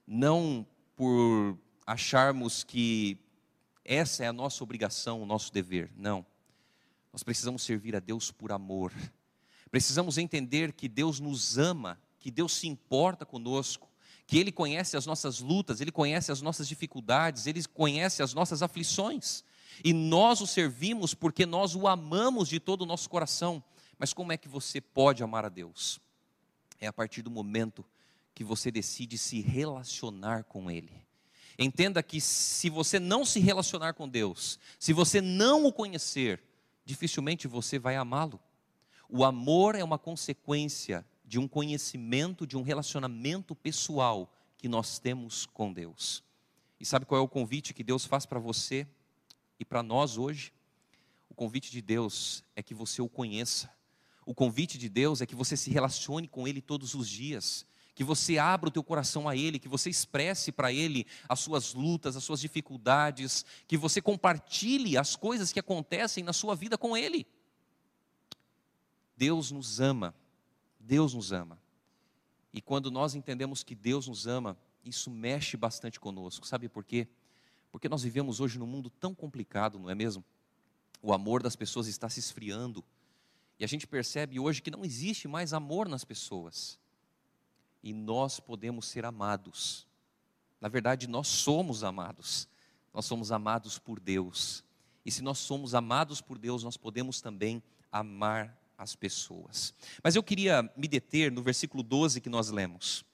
não 0.07 0.65
por 0.95 1.59
acharmos 1.85 2.63
que 2.63 3.19
essa 3.85 4.23
é 4.23 4.29
a 4.29 4.33
nossa 4.33 4.63
obrigação, 4.63 5.21
o 5.21 5.27
nosso 5.27 5.53
dever. 5.53 5.91
Não. 5.97 6.25
Nós 7.13 7.25
precisamos 7.25 7.63
servir 7.65 7.97
a 7.97 7.99
Deus 7.99 8.31
por 8.31 8.53
amor. 8.53 8.93
Precisamos 9.73 10.19
entender 10.19 10.73
que 10.73 10.87
Deus 10.87 11.19
nos 11.19 11.59
ama, 11.59 12.01
que 12.21 12.31
Deus 12.31 12.55
se 12.55 12.69
importa 12.69 13.27
conosco, 13.27 13.91
que 14.25 14.39
Ele 14.39 14.53
conhece 14.53 14.97
as 14.97 15.05
nossas 15.05 15.41
lutas, 15.41 15.81
Ele 15.81 15.91
conhece 15.91 16.31
as 16.31 16.41
nossas 16.41 16.69
dificuldades, 16.69 17.49
Ele 17.49 17.61
conhece 17.65 18.23
as 18.23 18.33
nossas 18.33 18.63
aflições. 18.63 19.43
E 19.83 19.93
nós 19.93 20.41
o 20.41 20.47
servimos 20.47 21.13
porque 21.13 21.45
nós 21.45 21.75
o 21.75 21.89
amamos 21.89 22.49
de 22.49 22.61
todo 22.61 22.83
o 22.83 22.87
nosso 22.87 23.11
coração. 23.11 23.65
Mas 24.03 24.13
como 24.13 24.33
é 24.33 24.37
que 24.37 24.49
você 24.49 24.81
pode 24.81 25.23
amar 25.23 25.45
a 25.45 25.49
Deus? 25.49 26.01
É 26.81 26.89
a 26.89 26.93
partir 26.93 27.23
do 27.23 27.31
momento 27.31 27.87
que 28.35 28.43
você 28.43 28.69
decide 28.69 29.17
se 29.17 29.41
relacionar 29.41 30.43
com 30.43 30.69
Ele. 30.69 31.07
Entenda 31.57 32.03
que 32.03 32.21
se 32.21 32.69
você 32.69 32.99
não 32.99 33.25
se 33.25 33.39
relacionar 33.39 33.93
com 33.93 34.09
Deus, 34.09 34.59
se 34.77 34.93
você 34.93 35.21
não 35.21 35.65
o 35.67 35.73
conhecer, 35.73 36.43
dificilmente 36.85 37.47
você 37.47 37.79
vai 37.79 37.95
amá-lo. 37.95 38.41
O 39.09 39.25
amor 39.25 39.77
é 39.77 39.85
uma 39.85 40.01
consequência 40.01 41.07
de 41.25 41.39
um 41.39 41.47
conhecimento, 41.47 42.45
de 42.45 42.57
um 42.57 42.63
relacionamento 42.63 43.55
pessoal 43.55 44.35
que 44.59 44.67
nós 44.67 44.99
temos 44.99 45.47
com 45.47 45.73
Deus. 45.73 46.25
E 46.81 46.85
sabe 46.85 47.07
qual 47.07 47.21
é 47.21 47.25
o 47.25 47.29
convite 47.29 47.73
que 47.73 47.85
Deus 47.85 48.05
faz 48.05 48.27
para 48.27 48.41
você 48.41 48.85
e 49.61 49.65
para 49.65 49.81
nós 49.81 50.19
hoje? 50.19 50.53
O 51.31 51.35
convite 51.37 51.71
de 51.71 51.81
Deus 51.81 52.43
é 52.57 52.65
que 52.65 52.75
você 52.75 53.01
o 53.01 53.09
conheça 53.09 53.71
o 54.25 54.35
convite 54.35 54.79
de 54.79 54.89
Deus 54.89 55.21
é 55.21 55.27
que 55.27 55.35
você 55.35 55.57
se 55.57 55.71
relacione 55.71 56.29
com 56.29 56.47
Ele 56.47 56.61
todos 56.61 56.95
os 56.95 57.09
dias, 57.09 57.67
que 57.95 58.05
você 58.05 58.39
abra 58.39 58.69
o 58.69 58.73
teu 58.73 58.83
coração 58.83 59.29
a 59.29 59.37
Ele, 59.37 59.59
que 59.59 59.69
você 59.69 59.91
expresse 59.91 60.53
para 60.53 60.73
Ele 60.73 61.07
as 61.29 61.41
suas 61.41 61.75
lutas, 61.75 62.17
as 62.17 62.25
suas 62.25 62.41
dificuldades, 62.41 63.45
que 63.67 63.77
você 63.77 64.01
compartilhe 64.01 64.97
as 64.97 65.17
coisas 65.17 65.53
que 65.53 65.61
acontecem 65.61 66.25
na 66.25 66.33
sua 66.33 66.55
vida 66.55 66.79
com 66.79 66.97
Ele. 66.97 67.27
Deus 69.17 69.51
nos 69.51 69.81
ama, 69.81 70.15
Deus 70.79 71.15
nos 71.15 71.33
ama. 71.33 71.61
E 72.53 72.61
quando 72.61 72.91
nós 72.91 73.15
entendemos 73.15 73.63
que 73.63 73.75
Deus 73.75 74.09
nos 74.09 74.27
ama, 74.27 74.57
isso 74.85 75.11
mexe 75.11 75.57
bastante 75.57 75.99
conosco. 75.99 76.47
Sabe 76.47 76.69
por 76.69 76.85
quê? 76.85 77.09
Porque 77.71 77.89
nós 77.89 78.03
vivemos 78.03 78.41
hoje 78.41 78.59
num 78.59 78.67
mundo 78.67 78.91
tão 78.91 79.15
complicado, 79.15 79.79
não 79.79 79.89
é 79.89 79.95
mesmo? 79.95 80.25
O 81.01 81.13
amor 81.13 81.43
das 81.43 81.57
pessoas 81.57 81.87
está 81.87 82.09
se 82.09 82.21
esfriando 82.21 82.85
e 83.63 83.65
a 83.65 83.69
gente 83.69 83.87
percebe 83.87 84.41
hoje 84.41 84.61
que 84.61 84.73
não 84.73 84.85
existe 84.85 85.29
mais 85.29 85.53
amor 85.53 85.89
nas 85.89 86.05
pessoas. 86.05 86.81
e 87.81 87.93
nós 87.93 88.41
podemos 88.41 88.87
ser 88.87 89.05
amados. 89.05 89.87
Na 90.61 90.69
verdade, 90.69 91.07
nós 91.07 91.29
somos 91.29 91.85
amados. 91.85 92.49
Nós 92.93 93.05
somos 93.05 93.31
amados 93.31 93.79
por 93.79 94.01
Deus. 94.01 94.65
E 95.05 95.13
se 95.13 95.23
nós 95.23 95.39
somos 95.39 95.77
amados 95.77 96.21
por 96.21 96.39
Deus, 96.39 96.65
nós 96.65 96.77
podemos 96.77 97.21
também 97.21 97.63
amar 97.93 98.61
as 98.77 98.97
pessoas. 98.97 99.73
Mas 100.03 100.17
eu 100.17 100.25
queria 100.25 100.69
me 100.77 100.89
deter 100.89 101.31
no 101.31 101.41
versículo 101.41 101.85
12 101.85 102.21
que 102.21 102.29
nós 102.29 102.51
lemos. 102.51 103.05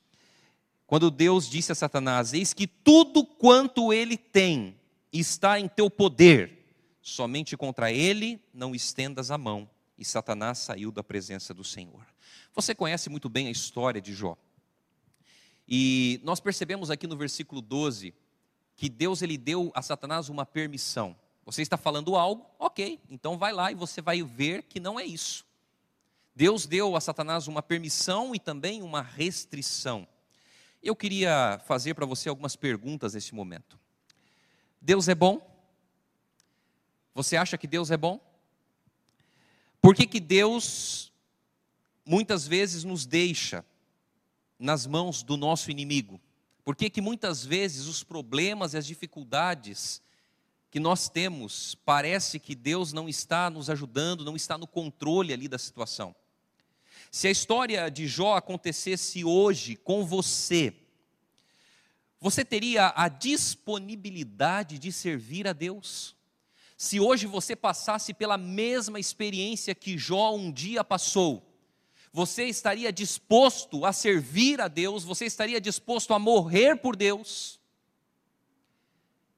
Quando 0.86 1.10
Deus 1.10 1.46
disse 1.48 1.72
a 1.72 1.74
Satanás: 1.74 2.32
Eis 2.32 2.54
que 2.54 2.66
tudo 2.66 3.22
quanto 3.22 3.92
ele 3.92 4.16
tem 4.16 4.80
está 5.12 5.60
em 5.60 5.68
teu 5.68 5.90
poder, 5.90 6.74
somente 7.02 7.54
contra 7.54 7.92
ele 7.92 8.42
não 8.54 8.74
estendas 8.74 9.30
a 9.30 9.36
mão. 9.36 9.68
E 9.98 10.04
Satanás 10.04 10.58
saiu 10.58 10.92
da 10.92 11.02
presença 11.02 11.52
do 11.52 11.64
Senhor. 11.64 12.06
Você 12.54 12.74
conhece 12.74 13.10
muito 13.10 13.28
bem 13.28 13.48
a 13.48 13.50
história 13.50 14.00
de 14.00 14.14
Jó. 14.14 14.38
E 15.66 16.20
nós 16.22 16.40
percebemos 16.40 16.90
aqui 16.90 17.06
no 17.06 17.16
versículo 17.16 17.60
12 17.60 18.14
que 18.76 18.88
Deus 18.88 19.22
ele 19.22 19.36
deu 19.36 19.72
a 19.74 19.82
Satanás 19.82 20.28
uma 20.28 20.46
permissão. 20.46 21.16
Você 21.44 21.62
está 21.62 21.76
falando 21.76 22.14
algo, 22.14 22.46
ok, 22.58 23.00
então 23.10 23.36
vai 23.36 23.52
lá 23.52 23.72
e 23.72 23.74
você 23.74 24.00
vai 24.00 24.22
ver 24.22 24.62
que 24.62 24.78
não 24.78 25.00
é 25.00 25.04
isso. 25.04 25.44
Deus 26.34 26.64
deu 26.66 26.94
a 26.94 27.00
Satanás 27.00 27.48
uma 27.48 27.60
permissão 27.60 28.34
e 28.34 28.38
também 28.38 28.82
uma 28.82 29.02
restrição. 29.02 30.06
Eu 30.80 30.94
queria 30.94 31.60
fazer 31.66 31.94
para 31.94 32.06
você 32.06 32.28
algumas 32.28 32.54
perguntas 32.54 33.14
nesse 33.14 33.34
momento. 33.34 33.76
Deus 34.80 35.08
é 35.08 35.14
bom? 35.14 35.44
Você 37.14 37.36
acha 37.36 37.58
que 37.58 37.66
Deus 37.66 37.90
é 37.90 37.96
bom? 37.96 38.27
Por 39.80 39.94
que, 39.94 40.06
que 40.06 40.20
Deus 40.20 41.12
muitas 42.04 42.47
vezes 42.47 42.85
nos 42.85 43.06
deixa 43.06 43.64
nas 44.58 44.87
mãos 44.87 45.23
do 45.23 45.37
nosso 45.37 45.70
inimigo? 45.70 46.20
Por 46.64 46.76
que, 46.76 46.90
que 46.90 47.00
muitas 47.00 47.44
vezes 47.44 47.87
os 47.87 48.02
problemas 48.02 48.75
e 48.75 48.76
as 48.76 48.87
dificuldades 48.87 50.02
que 50.70 50.78
nós 50.78 51.08
temos, 51.08 51.75
parece 51.76 52.38
que 52.38 52.54
Deus 52.54 52.92
não 52.92 53.08
está 53.08 53.49
nos 53.49 53.70
ajudando, 53.70 54.25
não 54.25 54.37
está 54.37 54.58
no 54.58 54.66
controle 54.66 55.32
ali 55.32 55.49
da 55.49 55.58
situação? 55.58 56.14
Se 57.11 57.26
a 57.26 57.30
história 57.30 57.88
de 57.88 58.06
Jó 58.06 58.37
acontecesse 58.37 59.25
hoje 59.25 59.76
com 59.76 60.04
você, 60.04 60.75
você 62.20 62.44
teria 62.44 62.92
a 62.94 63.08
disponibilidade 63.08 64.78
de 64.78 64.92
servir 64.92 65.47
a 65.47 65.52
Deus? 65.52 66.17
Se 66.78 67.00
hoje 67.00 67.26
você 67.26 67.56
passasse 67.56 68.14
pela 68.14 68.38
mesma 68.38 69.00
experiência 69.00 69.75
que 69.75 69.99
Jó 69.99 70.32
um 70.32 70.52
dia 70.52 70.85
passou, 70.85 71.44
você 72.12 72.44
estaria 72.44 72.92
disposto 72.92 73.85
a 73.85 73.92
servir 73.92 74.61
a 74.61 74.68
Deus? 74.68 75.02
Você 75.02 75.26
estaria 75.26 75.61
disposto 75.61 76.14
a 76.14 76.20
morrer 76.20 76.76
por 76.76 76.94
Deus? 76.94 77.58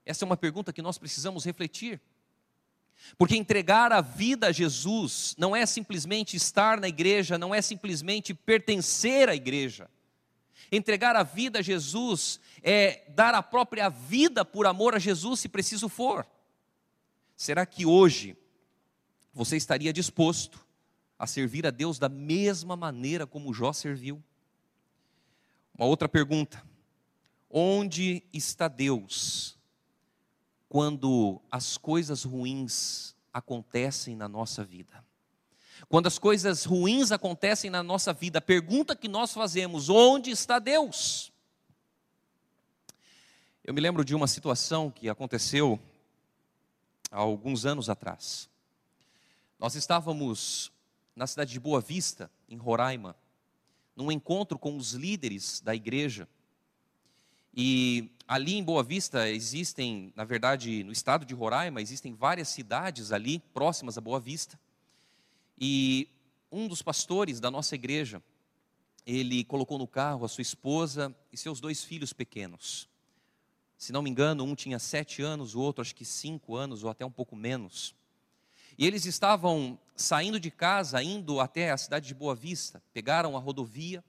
Essa 0.04 0.22
é 0.22 0.26
uma 0.26 0.36
pergunta 0.36 0.70
que 0.70 0.82
nós 0.82 0.98
precisamos 0.98 1.42
refletir. 1.42 1.98
Porque 3.16 3.36
entregar 3.36 3.90
a 3.90 4.02
vida 4.02 4.48
a 4.48 4.52
Jesus 4.52 5.34
não 5.38 5.56
é 5.56 5.64
simplesmente 5.64 6.36
estar 6.36 6.78
na 6.78 6.88
igreja, 6.88 7.38
não 7.38 7.54
é 7.54 7.62
simplesmente 7.62 8.34
pertencer 8.34 9.30
à 9.30 9.34
igreja. 9.34 9.88
Entregar 10.70 11.16
a 11.16 11.22
vida 11.22 11.60
a 11.60 11.62
Jesus 11.62 12.38
é 12.62 13.02
dar 13.08 13.34
a 13.34 13.42
própria 13.42 13.88
vida 13.88 14.44
por 14.44 14.66
amor 14.66 14.94
a 14.94 14.98
Jesus, 14.98 15.40
se 15.40 15.48
preciso 15.48 15.88
for. 15.88 16.26
Será 17.40 17.64
que 17.64 17.86
hoje 17.86 18.36
você 19.32 19.56
estaria 19.56 19.94
disposto 19.94 20.60
a 21.18 21.26
servir 21.26 21.66
a 21.66 21.70
Deus 21.70 21.98
da 21.98 22.06
mesma 22.06 22.76
maneira 22.76 23.26
como 23.26 23.54
Jó 23.54 23.72
serviu? 23.72 24.22
Uma 25.74 25.86
outra 25.86 26.06
pergunta: 26.06 26.62
onde 27.48 28.22
está 28.30 28.68
Deus 28.68 29.58
quando 30.68 31.40
as 31.50 31.78
coisas 31.78 32.24
ruins 32.24 33.16
acontecem 33.32 34.14
na 34.14 34.28
nossa 34.28 34.62
vida? 34.62 35.02
Quando 35.88 36.08
as 36.08 36.18
coisas 36.18 36.66
ruins 36.66 37.10
acontecem 37.10 37.70
na 37.70 37.82
nossa 37.82 38.12
vida, 38.12 38.38
a 38.38 38.42
pergunta 38.42 38.94
que 38.94 39.08
nós 39.08 39.32
fazemos: 39.32 39.88
onde 39.88 40.30
está 40.30 40.58
Deus? 40.58 41.32
Eu 43.64 43.72
me 43.72 43.80
lembro 43.80 44.04
de 44.04 44.14
uma 44.14 44.26
situação 44.26 44.90
que 44.90 45.08
aconteceu 45.08 45.80
há 47.10 47.18
alguns 47.18 47.66
anos 47.66 47.90
atrás. 47.90 48.48
Nós 49.58 49.74
estávamos 49.74 50.72
na 51.14 51.26
cidade 51.26 51.52
de 51.52 51.60
Boa 51.60 51.80
Vista, 51.80 52.30
em 52.48 52.56
Roraima, 52.56 53.16
num 53.94 54.10
encontro 54.10 54.58
com 54.58 54.76
os 54.76 54.92
líderes 54.92 55.60
da 55.60 55.74
igreja. 55.74 56.28
E 57.54 58.10
ali 58.26 58.54
em 58.54 58.64
Boa 58.64 58.82
Vista 58.82 59.28
existem, 59.28 60.12
na 60.14 60.24
verdade, 60.24 60.84
no 60.84 60.92
estado 60.92 61.26
de 61.26 61.34
Roraima, 61.34 61.82
existem 61.82 62.14
várias 62.14 62.48
cidades 62.48 63.12
ali 63.12 63.40
próximas 63.52 63.98
a 63.98 64.00
Boa 64.00 64.20
Vista. 64.20 64.58
E 65.58 66.08
um 66.50 66.66
dos 66.66 66.80
pastores 66.80 67.40
da 67.40 67.50
nossa 67.50 67.74
igreja, 67.74 68.22
ele 69.04 69.44
colocou 69.44 69.78
no 69.78 69.86
carro 69.86 70.24
a 70.24 70.28
sua 70.28 70.42
esposa 70.42 71.14
e 71.32 71.36
seus 71.36 71.60
dois 71.60 71.84
filhos 71.84 72.12
pequenos. 72.12 72.88
Se 73.80 73.92
não 73.92 74.02
me 74.02 74.10
engano, 74.10 74.44
um 74.44 74.54
tinha 74.54 74.78
sete 74.78 75.22
anos, 75.22 75.54
o 75.54 75.60
outro 75.60 75.80
acho 75.80 75.94
que 75.94 76.04
cinco 76.04 76.54
anos 76.54 76.84
ou 76.84 76.90
até 76.90 77.02
um 77.02 77.10
pouco 77.10 77.34
menos. 77.34 77.94
E 78.76 78.86
eles 78.86 79.06
estavam 79.06 79.78
saindo 79.96 80.38
de 80.38 80.50
casa, 80.50 81.02
indo 81.02 81.40
até 81.40 81.70
a 81.70 81.78
cidade 81.78 82.06
de 82.06 82.12
Boa 82.12 82.34
Vista, 82.34 82.82
pegaram 82.92 83.38
a 83.38 83.40
rodovia, 83.40 84.04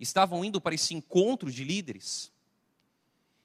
estavam 0.00 0.42
indo 0.42 0.62
para 0.62 0.74
esse 0.74 0.94
encontro 0.94 1.52
de 1.52 1.62
líderes. 1.62 2.32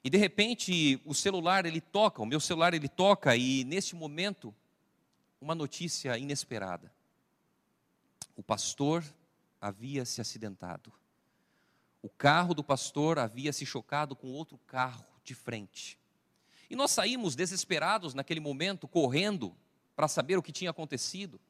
E 0.02 0.08
de 0.08 0.16
repente 0.16 0.98
o 1.04 1.14
celular 1.14 1.66
ele 1.66 1.82
toca, 1.82 2.22
o 2.22 2.26
meu 2.26 2.40
celular 2.40 2.72
ele 2.72 2.88
toca 2.88 3.36
e 3.36 3.62
nesse 3.64 3.94
momento 3.94 4.54
uma 5.38 5.54
notícia 5.54 6.16
inesperada. 6.16 6.90
O 8.34 8.42
pastor 8.42 9.04
havia 9.60 10.06
se 10.06 10.22
acidentado. 10.22 10.90
O 12.00 12.08
carro 12.08 12.54
do 12.54 12.64
pastor 12.64 13.18
havia 13.18 13.52
se 13.52 13.66
chocado 13.66 14.16
com 14.16 14.28
outro 14.28 14.56
carro 14.66 15.09
de 15.22 15.34
frente. 15.34 15.98
E 16.68 16.76
nós 16.76 16.90
saímos 16.90 17.34
desesperados 17.34 18.14
naquele 18.14 18.40
momento, 18.40 18.86
correndo 18.86 19.56
para 19.96 20.08
saber 20.08 20.38
o 20.38 20.42
que 20.42 20.52
tinha 20.52 20.70
acontecido. 20.70 21.40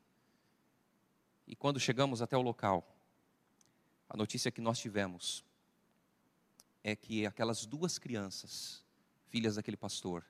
E 1.46 1.54
quando 1.54 1.78
chegamos 1.78 2.22
até 2.22 2.36
o 2.36 2.42
local, 2.42 2.96
a 4.08 4.16
notícia 4.16 4.50
que 4.50 4.60
nós 4.60 4.78
tivemos 4.78 5.44
é 6.82 6.96
que 6.96 7.26
aquelas 7.26 7.66
duas 7.66 7.98
crianças, 7.98 8.82
filhas 9.28 9.56
daquele 9.56 9.76
pastor, 9.76 10.24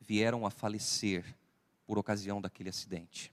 vieram 0.00 0.44
a 0.44 0.50
falecer 0.50 1.36
por 1.86 1.98
ocasião 1.98 2.40
daquele 2.40 2.68
acidente. 2.68 3.32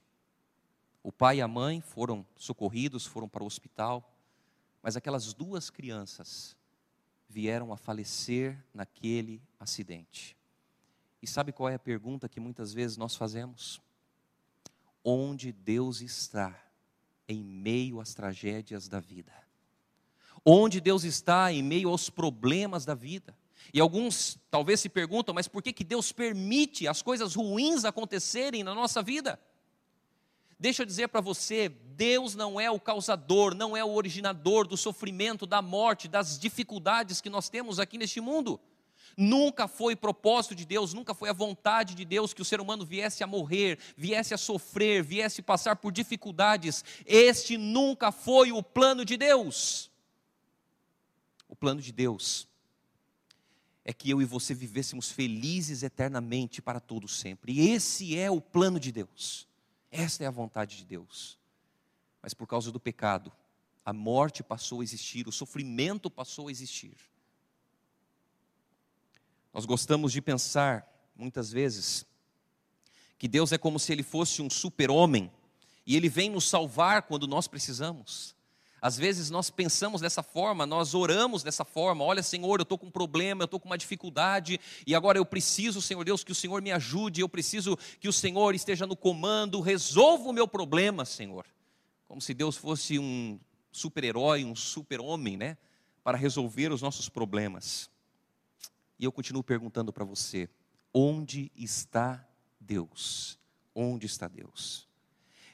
O 1.02 1.12
pai 1.12 1.38
e 1.38 1.42
a 1.42 1.48
mãe 1.48 1.80
foram 1.80 2.24
socorridos, 2.36 3.04
foram 3.04 3.28
para 3.28 3.42
o 3.42 3.46
hospital, 3.46 4.16
mas 4.82 4.96
aquelas 4.96 5.34
duas 5.34 5.68
crianças 5.68 6.56
vieram 7.28 7.72
a 7.72 7.76
falecer 7.76 8.62
naquele 8.72 9.42
acidente. 9.58 10.36
E 11.22 11.26
sabe 11.26 11.52
qual 11.52 11.68
é 11.68 11.74
a 11.74 11.78
pergunta 11.78 12.28
que 12.28 12.40
muitas 12.40 12.72
vezes 12.72 12.96
nós 12.96 13.16
fazemos? 13.16 13.82
onde 15.04 15.52
Deus 15.52 16.00
está 16.00 16.58
em 17.28 17.44
meio 17.44 18.00
às 18.00 18.14
tragédias 18.14 18.88
da 18.88 18.98
vida. 18.98 19.32
Onde 20.44 20.80
Deus 20.80 21.04
está 21.04 21.52
em 21.52 21.62
meio 21.62 21.90
aos 21.90 22.08
problemas 22.08 22.84
da 22.84 22.94
vida. 22.94 23.36
E 23.72 23.80
alguns 23.80 24.38
talvez 24.50 24.80
se 24.80 24.88
perguntam, 24.88 25.34
mas 25.34 25.46
por 25.46 25.62
que, 25.62 25.72
que 25.72 25.84
Deus 25.84 26.10
permite 26.10 26.88
as 26.88 27.02
coisas 27.02 27.34
ruins 27.34 27.84
acontecerem 27.84 28.62
na 28.62 28.74
nossa 28.74 29.02
vida? 29.02 29.38
Deixa 30.58 30.82
eu 30.82 30.86
dizer 30.86 31.08
para 31.08 31.20
você, 31.20 31.68
Deus 31.68 32.34
não 32.34 32.60
é 32.60 32.70
o 32.70 32.80
causador, 32.80 33.54
não 33.54 33.76
é 33.76 33.84
o 33.84 33.94
originador 33.94 34.66
do 34.66 34.76
sofrimento, 34.76 35.46
da 35.46 35.60
morte, 35.60 36.08
das 36.08 36.38
dificuldades 36.38 37.20
que 37.20 37.30
nós 37.30 37.48
temos 37.48 37.78
aqui 37.78 37.98
neste 37.98 38.20
mundo. 38.20 38.60
Nunca 39.16 39.68
foi 39.68 39.94
propósito 39.94 40.54
de 40.54 40.64
Deus, 40.64 40.92
nunca 40.92 41.14
foi 41.14 41.28
a 41.28 41.32
vontade 41.32 41.94
de 41.94 42.04
Deus 42.04 42.34
que 42.34 42.42
o 42.42 42.44
ser 42.44 42.60
humano 42.60 42.84
viesse 42.84 43.22
a 43.22 43.26
morrer, 43.26 43.78
viesse 43.96 44.34
a 44.34 44.38
sofrer, 44.38 45.04
viesse 45.04 45.40
a 45.40 45.44
passar 45.44 45.76
por 45.76 45.92
dificuldades. 45.92 46.84
Este 47.06 47.56
nunca 47.56 48.10
foi 48.10 48.50
o 48.50 48.62
plano 48.62 49.04
de 49.04 49.16
Deus. 49.16 49.90
O 51.48 51.54
plano 51.54 51.80
de 51.80 51.92
Deus 51.92 52.48
é 53.84 53.92
que 53.92 54.10
eu 54.10 54.20
e 54.20 54.24
você 54.24 54.54
vivêssemos 54.54 55.10
felizes 55.12 55.82
eternamente 55.82 56.60
para 56.60 56.80
todo 56.80 57.06
sempre. 57.06 57.52
E 57.52 57.70
esse 57.70 58.18
é 58.18 58.30
o 58.30 58.40
plano 58.40 58.80
de 58.80 58.90
Deus. 58.90 59.46
Esta 59.96 60.24
é 60.24 60.26
a 60.26 60.30
vontade 60.30 60.76
de 60.76 60.84
Deus. 60.84 61.38
Mas 62.20 62.34
por 62.34 62.48
causa 62.48 62.72
do 62.72 62.80
pecado, 62.80 63.32
a 63.84 63.92
morte 63.92 64.42
passou 64.42 64.80
a 64.80 64.82
existir, 64.82 65.28
o 65.28 65.32
sofrimento 65.32 66.10
passou 66.10 66.48
a 66.48 66.50
existir. 66.50 66.96
Nós 69.52 69.64
gostamos 69.64 70.10
de 70.10 70.20
pensar, 70.20 70.84
muitas 71.14 71.52
vezes, 71.52 72.04
que 73.16 73.28
Deus 73.28 73.52
é 73.52 73.58
como 73.58 73.78
se 73.78 73.92
ele 73.92 74.02
fosse 74.02 74.42
um 74.42 74.50
super-homem 74.50 75.30
e 75.86 75.94
ele 75.94 76.08
vem 76.08 76.28
nos 76.28 76.48
salvar 76.48 77.02
quando 77.02 77.28
nós 77.28 77.46
precisamos. 77.46 78.34
Às 78.84 78.98
vezes 78.98 79.30
nós 79.30 79.48
pensamos 79.48 80.02
dessa 80.02 80.22
forma, 80.22 80.66
nós 80.66 80.92
oramos 80.92 81.42
dessa 81.42 81.64
forma. 81.64 82.04
Olha, 82.04 82.22
Senhor, 82.22 82.60
eu 82.60 82.64
estou 82.64 82.76
com 82.76 82.88
um 82.88 82.90
problema, 82.90 83.40
eu 83.40 83.46
estou 83.46 83.58
com 83.58 83.64
uma 83.64 83.78
dificuldade, 83.78 84.60
e 84.86 84.94
agora 84.94 85.16
eu 85.16 85.24
preciso, 85.24 85.80
Senhor 85.80 86.04
Deus, 86.04 86.22
que 86.22 86.32
o 86.32 86.34
Senhor 86.34 86.60
me 86.60 86.70
ajude, 86.70 87.22
eu 87.22 87.28
preciso 87.28 87.78
que 87.98 88.08
o 88.08 88.12
Senhor 88.12 88.54
esteja 88.54 88.86
no 88.86 88.94
comando, 88.94 89.62
resolva 89.62 90.28
o 90.28 90.34
meu 90.34 90.46
problema, 90.46 91.06
Senhor. 91.06 91.46
Como 92.06 92.20
se 92.20 92.34
Deus 92.34 92.58
fosse 92.58 92.98
um 92.98 93.40
super-herói, 93.72 94.44
um 94.44 94.54
super-homem, 94.54 95.38
né? 95.38 95.56
Para 96.02 96.18
resolver 96.18 96.70
os 96.70 96.82
nossos 96.82 97.08
problemas. 97.08 97.88
E 98.98 99.04
eu 99.06 99.10
continuo 99.10 99.42
perguntando 99.42 99.94
para 99.94 100.04
você: 100.04 100.46
onde 100.92 101.50
está 101.56 102.22
Deus? 102.60 103.38
Onde 103.74 104.04
está 104.04 104.28
Deus? 104.28 104.86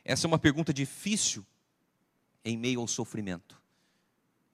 Essa 0.04 0.26
é 0.26 0.28
uma 0.28 0.36
pergunta 0.36 0.74
difícil 0.74 1.46
em 2.44 2.56
meio 2.56 2.80
ao 2.80 2.88
sofrimento. 2.88 3.60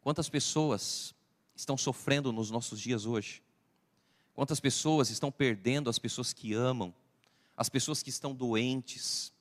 Quantas 0.03 0.29
pessoas 0.29 1.15
estão 1.55 1.77
sofrendo 1.77 2.33
nos 2.33 2.51
nossos 2.51 2.81
dias 2.81 3.07
hoje? 3.07 3.43
Quantas 4.35 4.61
pessoas 4.61 5.11
estão 5.11 5.33
perdendo 5.33 5.89
as 5.89 5.99
pessoas 5.99 6.33
que 6.33 6.53
amam, 6.53 6.95
as 7.57 7.69
pessoas 7.69 8.03
que 8.03 8.11
estão 8.11 8.35
doentes? 8.35 9.33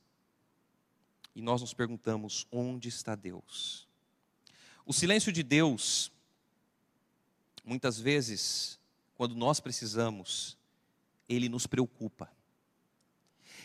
E 1.35 1.41
nós 1.41 1.61
nos 1.61 1.73
perguntamos: 1.73 2.47
onde 2.51 2.87
está 2.87 3.13
Deus? 3.13 3.87
O 4.85 4.93
silêncio 4.93 5.31
de 5.31 5.43
Deus, 5.43 6.11
muitas 7.63 7.99
vezes, 7.99 8.79
quando 9.15 9.35
nós 9.35 9.59
precisamos, 9.59 10.57
ele 11.27 11.49
nos 11.49 11.67
preocupa. 11.67 12.31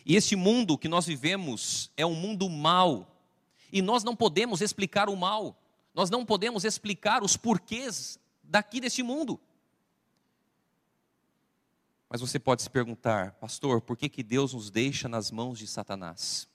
E 0.04 0.16
este 0.16 0.34
mundo 0.34 0.78
que 0.78 0.88
nós 0.88 1.06
vivemos 1.06 1.90
é 1.96 2.06
um 2.06 2.14
mundo 2.14 2.48
mau, 2.48 3.19
e 3.72 3.80
nós 3.82 4.04
não 4.04 4.16
podemos 4.16 4.60
explicar 4.60 5.08
o 5.08 5.16
mal, 5.16 5.56
nós 5.94 6.10
não 6.10 6.24
podemos 6.24 6.64
explicar 6.64 7.22
os 7.22 7.36
porquês 7.36 8.18
daqui 8.42 8.80
deste 8.80 9.02
mundo. 9.02 9.40
Mas 12.08 12.20
você 12.20 12.38
pode 12.38 12.62
se 12.62 12.68
perguntar, 12.68 13.32
pastor, 13.34 13.80
por 13.80 13.96
que, 13.96 14.08
que 14.08 14.22
Deus 14.22 14.52
nos 14.52 14.68
deixa 14.70 15.08
nas 15.08 15.30
mãos 15.30 15.58
de 15.58 15.66
Satanás? 15.66 16.48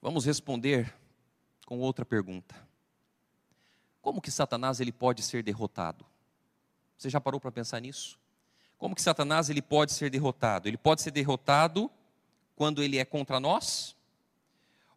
Vamos 0.00 0.24
responder 0.24 0.92
com 1.66 1.78
outra 1.78 2.04
pergunta. 2.04 2.54
Como 4.00 4.20
que 4.20 4.30
Satanás 4.30 4.80
ele 4.80 4.90
pode 4.90 5.22
ser 5.22 5.42
derrotado? 5.42 6.04
Você 6.96 7.10
já 7.10 7.20
parou 7.20 7.38
para 7.38 7.52
pensar 7.52 7.80
nisso? 7.80 8.18
Como 8.78 8.94
que 8.94 9.02
Satanás 9.02 9.48
ele 9.48 9.62
pode 9.62 9.92
ser 9.92 10.10
derrotado? 10.10 10.66
Ele 10.66 10.76
pode 10.76 11.02
ser 11.02 11.10
derrotado 11.10 11.90
quando 12.56 12.82
ele 12.82 12.98
é 12.98 13.04
contra 13.04 13.38
nós? 13.38 13.94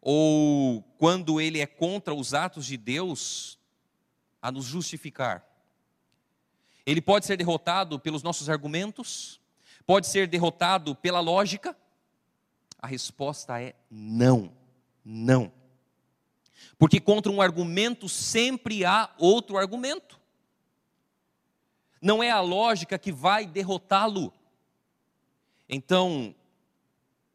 Ou 0.08 0.84
quando 0.98 1.40
ele 1.40 1.60
é 1.60 1.66
contra 1.66 2.14
os 2.14 2.32
atos 2.32 2.64
de 2.64 2.76
Deus 2.76 3.58
a 4.40 4.52
nos 4.52 4.64
justificar. 4.64 5.44
Ele 6.86 7.02
pode 7.02 7.26
ser 7.26 7.36
derrotado 7.36 7.98
pelos 7.98 8.22
nossos 8.22 8.48
argumentos, 8.48 9.40
pode 9.84 10.06
ser 10.06 10.28
derrotado 10.28 10.94
pela 10.94 11.18
lógica. 11.18 11.76
A 12.78 12.86
resposta 12.86 13.60
é 13.60 13.74
não, 13.90 14.52
não. 15.04 15.50
Porque 16.78 17.00
contra 17.00 17.32
um 17.32 17.42
argumento 17.42 18.08
sempre 18.08 18.84
há 18.84 19.12
outro 19.18 19.58
argumento. 19.58 20.20
Não 22.00 22.22
é 22.22 22.30
a 22.30 22.40
lógica 22.40 22.96
que 22.96 23.10
vai 23.10 23.44
derrotá-lo. 23.44 24.32
Então, 25.68 26.32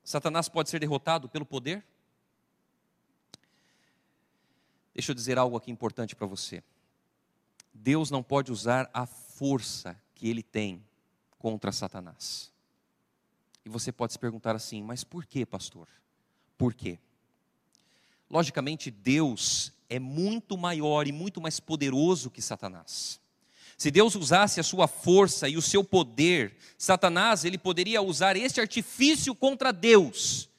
Satanás 0.06 0.48
pode 0.48 0.70
ser 0.70 0.80
derrotado 0.80 1.28
pelo 1.28 1.46
poder? 1.46 1.91
Deixa 4.94 5.12
eu 5.12 5.16
dizer 5.16 5.38
algo 5.38 5.56
aqui 5.56 5.72
importante 5.72 6.16
para 6.16 6.28
você. 6.28 6.64
Deus 7.74 8.12
não 8.12 8.22
pode 8.22 8.52
usar 8.52 8.90
a 8.94 9.06
força 9.06 10.00
que 10.14 10.28
ele 10.28 10.44
tem 10.44 10.84
contra 11.40 11.72
Satanás. 11.72 12.52
E 13.66 13.70
você 13.70 13.92
pode 13.92 14.14
se 14.14 14.20
perguntar 14.20 14.56
assim: 14.56 14.84
mas 14.84 15.04
por 15.04 15.26
que, 15.26 15.46
pastor? 15.46 15.88
Por 16.58 16.74
quê? 16.74 17.00
Logicamente, 18.30 18.92
Deus 18.92 19.72
é 19.90 20.00
muito 20.00 20.58
maior 20.58 21.08
e 21.08 21.12
muito 21.12 21.42
mais 21.42 21.60
poderoso 21.60 22.30
que 22.30 22.42
Satanás. 22.42 23.20
Se 23.78 23.90
Deus 23.90 24.16
usasse 24.16 24.60
a 24.60 24.64
sua 24.64 24.88
força 24.88 25.50
e 25.50 25.58
o 25.58 25.62
seu 25.62 25.84
poder, 25.84 26.56
Satanás 26.78 27.44
ele 27.44 27.58
poderia 27.58 28.02
usar 28.02 28.38
este 28.38 28.62
artifício 28.62 29.34
contra 29.34 29.74
Deus 29.74 30.51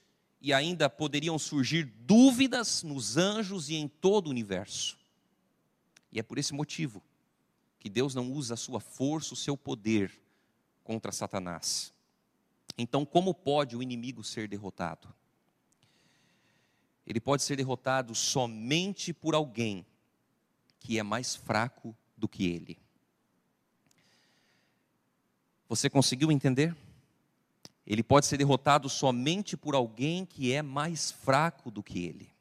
e 0.43 0.53
ainda 0.53 0.91
poderiam 0.91 1.39
surgir 1.39 1.85
dúvidas 1.85 2.83
nos 2.83 3.17
anjos 3.17 3.69
e 3.69 3.77
em 3.77 3.87
todo 3.87 4.27
o 4.27 4.31
universo. 4.31 4.99
E 6.11 6.19
é 6.19 6.23
por 6.23 6.37
esse 6.37 6.53
motivo 6.53 7.01
que 7.79 7.89
Deus 7.89 8.13
não 8.13 8.31
usa 8.31 8.55
a 8.55 8.57
sua 8.57 8.81
força, 8.81 9.35
o 9.35 9.37
seu 9.37 9.57
poder 9.57 10.21
contra 10.83 11.13
Satanás. 11.13 11.95
Então, 12.77 13.07
como 13.07 13.33
pode 13.33 13.77
o 13.77 13.83
inimigo 13.83 14.25
ser 14.25 14.49
derrotado? 14.49 15.09
Ele 17.07 17.21
pode 17.21 17.45
ser 17.45 17.57
derrotado 17.57 18.13
somente 18.13 19.13
por 19.13 19.37
alguém 19.37 19.87
que 20.81 20.99
é 20.99 21.05
mais 21.05 21.37
fraco 21.37 21.97
do 22.17 22.29
que 22.29 22.47
ele. 22.47 22.79
Você 25.69 25.89
conseguiu 25.89 26.33
entender? 26.33 26.77
Ele 27.87 28.03
pode 28.03 28.27
ser 28.27 28.37
derrotado 28.37 28.89
somente 28.89 29.57
por 29.57 29.75
alguém 29.75 30.25
que 30.25 30.53
é 30.53 30.63
mais 30.63 31.11
fraco 31.11 31.71
do 31.71 31.83
que 31.83 32.05
ele. 32.05 32.33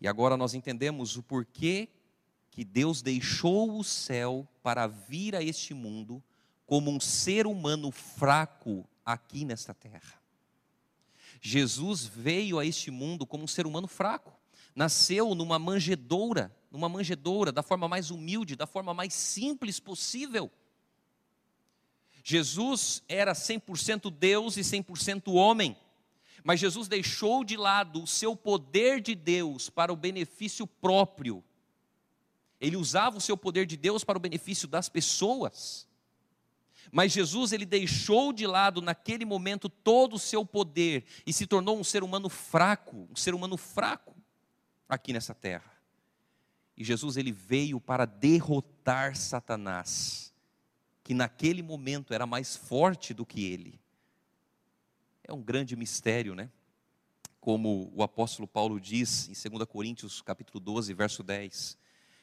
E 0.00 0.06
agora 0.06 0.36
nós 0.36 0.54
entendemos 0.54 1.16
o 1.16 1.22
porquê 1.22 1.88
que 2.50 2.64
Deus 2.64 3.02
deixou 3.02 3.78
o 3.78 3.82
céu 3.82 4.46
para 4.62 4.86
vir 4.86 5.34
a 5.34 5.42
este 5.42 5.74
mundo 5.74 6.22
como 6.66 6.90
um 6.90 7.00
ser 7.00 7.46
humano 7.46 7.90
fraco 7.90 8.88
aqui 9.04 9.44
nesta 9.44 9.74
terra. 9.74 10.22
Jesus 11.40 12.04
veio 12.04 12.58
a 12.58 12.64
este 12.64 12.90
mundo 12.90 13.26
como 13.26 13.44
um 13.44 13.48
ser 13.48 13.66
humano 13.66 13.88
fraco. 13.88 14.32
Nasceu 14.74 15.34
numa 15.34 15.58
manjedoura, 15.58 16.54
numa 16.70 16.88
manjedoura, 16.88 17.50
da 17.50 17.62
forma 17.62 17.88
mais 17.88 18.10
humilde, 18.10 18.56
da 18.56 18.66
forma 18.66 18.94
mais 18.94 19.14
simples 19.14 19.80
possível 19.80 20.50
Jesus 22.26 23.02
era 23.06 23.34
100% 23.34 24.10
Deus 24.10 24.56
e 24.56 24.62
100% 24.62 25.34
homem, 25.34 25.76
mas 26.42 26.58
Jesus 26.58 26.88
deixou 26.88 27.44
de 27.44 27.54
lado 27.54 28.02
o 28.02 28.06
seu 28.06 28.34
poder 28.34 29.02
de 29.02 29.14
Deus 29.14 29.68
para 29.68 29.92
o 29.92 29.96
benefício 29.96 30.66
próprio. 30.66 31.44
Ele 32.58 32.76
usava 32.76 33.18
o 33.18 33.20
seu 33.20 33.36
poder 33.36 33.66
de 33.66 33.76
Deus 33.76 34.04
para 34.04 34.16
o 34.16 34.20
benefício 34.20 34.66
das 34.66 34.88
pessoas. 34.88 35.86
Mas 36.90 37.12
Jesus 37.12 37.52
ele 37.52 37.66
deixou 37.66 38.32
de 38.32 38.46
lado 38.46 38.80
naquele 38.80 39.26
momento 39.26 39.68
todo 39.68 40.14
o 40.16 40.18
seu 40.18 40.46
poder 40.46 41.04
e 41.26 41.32
se 41.32 41.46
tornou 41.46 41.78
um 41.78 41.84
ser 41.84 42.02
humano 42.02 42.30
fraco, 42.30 43.06
um 43.10 43.16
ser 43.16 43.34
humano 43.34 43.58
fraco 43.58 44.16
aqui 44.88 45.12
nessa 45.12 45.34
terra. 45.34 45.72
E 46.74 46.82
Jesus 46.82 47.18
ele 47.18 47.32
veio 47.32 47.78
para 47.78 48.06
derrotar 48.06 49.14
Satanás 49.14 50.33
que 51.04 51.12
naquele 51.12 51.62
momento 51.62 52.14
era 52.14 52.26
mais 52.26 52.56
forte 52.56 53.12
do 53.12 53.26
que 53.26 53.44
ele. 53.44 53.78
É 55.22 55.32
um 55.32 55.42
grande 55.42 55.76
mistério, 55.76 56.34
né? 56.34 56.50
Como 57.38 57.92
o 57.94 58.02
apóstolo 58.02 58.48
Paulo 58.48 58.80
diz 58.80 59.28
em 59.28 59.50
2 59.50 59.68
Coríntios, 59.68 60.22
capítulo 60.22 60.58
12, 60.58 60.94
verso 60.94 61.22
10. 61.22 61.76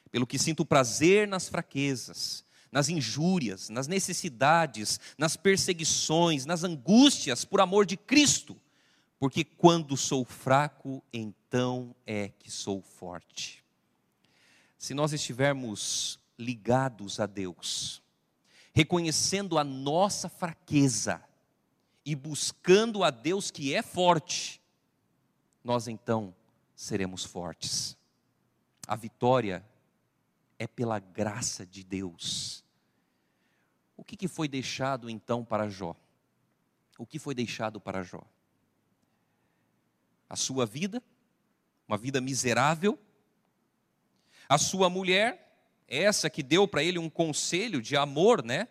Pelo 0.09 0.25
que 0.25 0.39
sinto 0.39 0.65
prazer 0.65 1.27
nas 1.27 1.47
fraquezas, 1.47 2.43
nas 2.71 2.89
injúrias, 2.89 3.69
nas 3.69 3.87
necessidades, 3.87 4.99
nas 5.15 5.37
perseguições, 5.37 6.43
nas 6.45 6.63
angústias 6.63 7.45
por 7.45 7.61
amor 7.61 7.85
de 7.85 7.95
Cristo, 7.95 8.59
porque 9.19 9.43
quando 9.43 9.95
sou 9.95 10.25
fraco, 10.25 11.03
então 11.13 11.95
é 12.03 12.29
que 12.29 12.49
sou 12.49 12.81
forte. 12.81 13.63
Se 14.75 14.95
nós 14.95 15.13
estivermos 15.13 16.19
ligados 16.35 17.19
a 17.19 17.27
Deus, 17.27 18.01
reconhecendo 18.73 19.57
a 19.57 19.63
nossa 19.63 20.29
fraqueza 20.29 21.23
e 22.05 22.15
buscando 22.15 23.03
a 23.03 23.09
Deus 23.09 23.51
que 23.51 23.73
é 23.73 23.81
forte, 23.81 24.61
nós 25.63 25.87
então 25.87 26.33
seremos 26.75 27.23
fortes. 27.23 27.97
A 28.87 28.95
vitória 28.95 29.65
é 30.57 30.67
pela 30.67 30.99
graça 30.99 31.65
de 31.65 31.83
Deus. 31.83 32.63
O 33.97 34.03
que, 34.03 34.27
foi 34.27 34.47
deixado 34.47 35.09
então 35.09 35.45
para 35.45 35.69
Jó? 35.69 35.95
O 36.97 37.05
que 37.05 37.19
foi 37.19 37.35
deixado 37.35 37.79
para 37.79 38.01
Jó? 38.01 38.23
A 40.27 40.35
sua 40.35 40.65
vida, 40.65 41.03
uma 41.87 41.97
vida 41.97 42.19
miserável, 42.19 42.97
a 44.49 44.57
sua 44.57 44.89
mulher, 44.89 45.40
essa 45.91 46.29
que 46.29 46.41
deu 46.41 46.65
para 46.65 46.81
ele 46.81 46.97
um 46.97 47.09
conselho 47.09 47.81
de 47.81 47.97
amor, 47.97 48.41
né? 48.43 48.69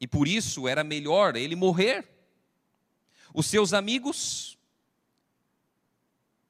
E 0.00 0.06
por 0.06 0.26
isso 0.26 0.66
era 0.66 0.82
melhor 0.82 1.36
ele 1.36 1.54
morrer. 1.54 2.08
Os 3.32 3.46
seus 3.46 3.72
amigos, 3.72 4.58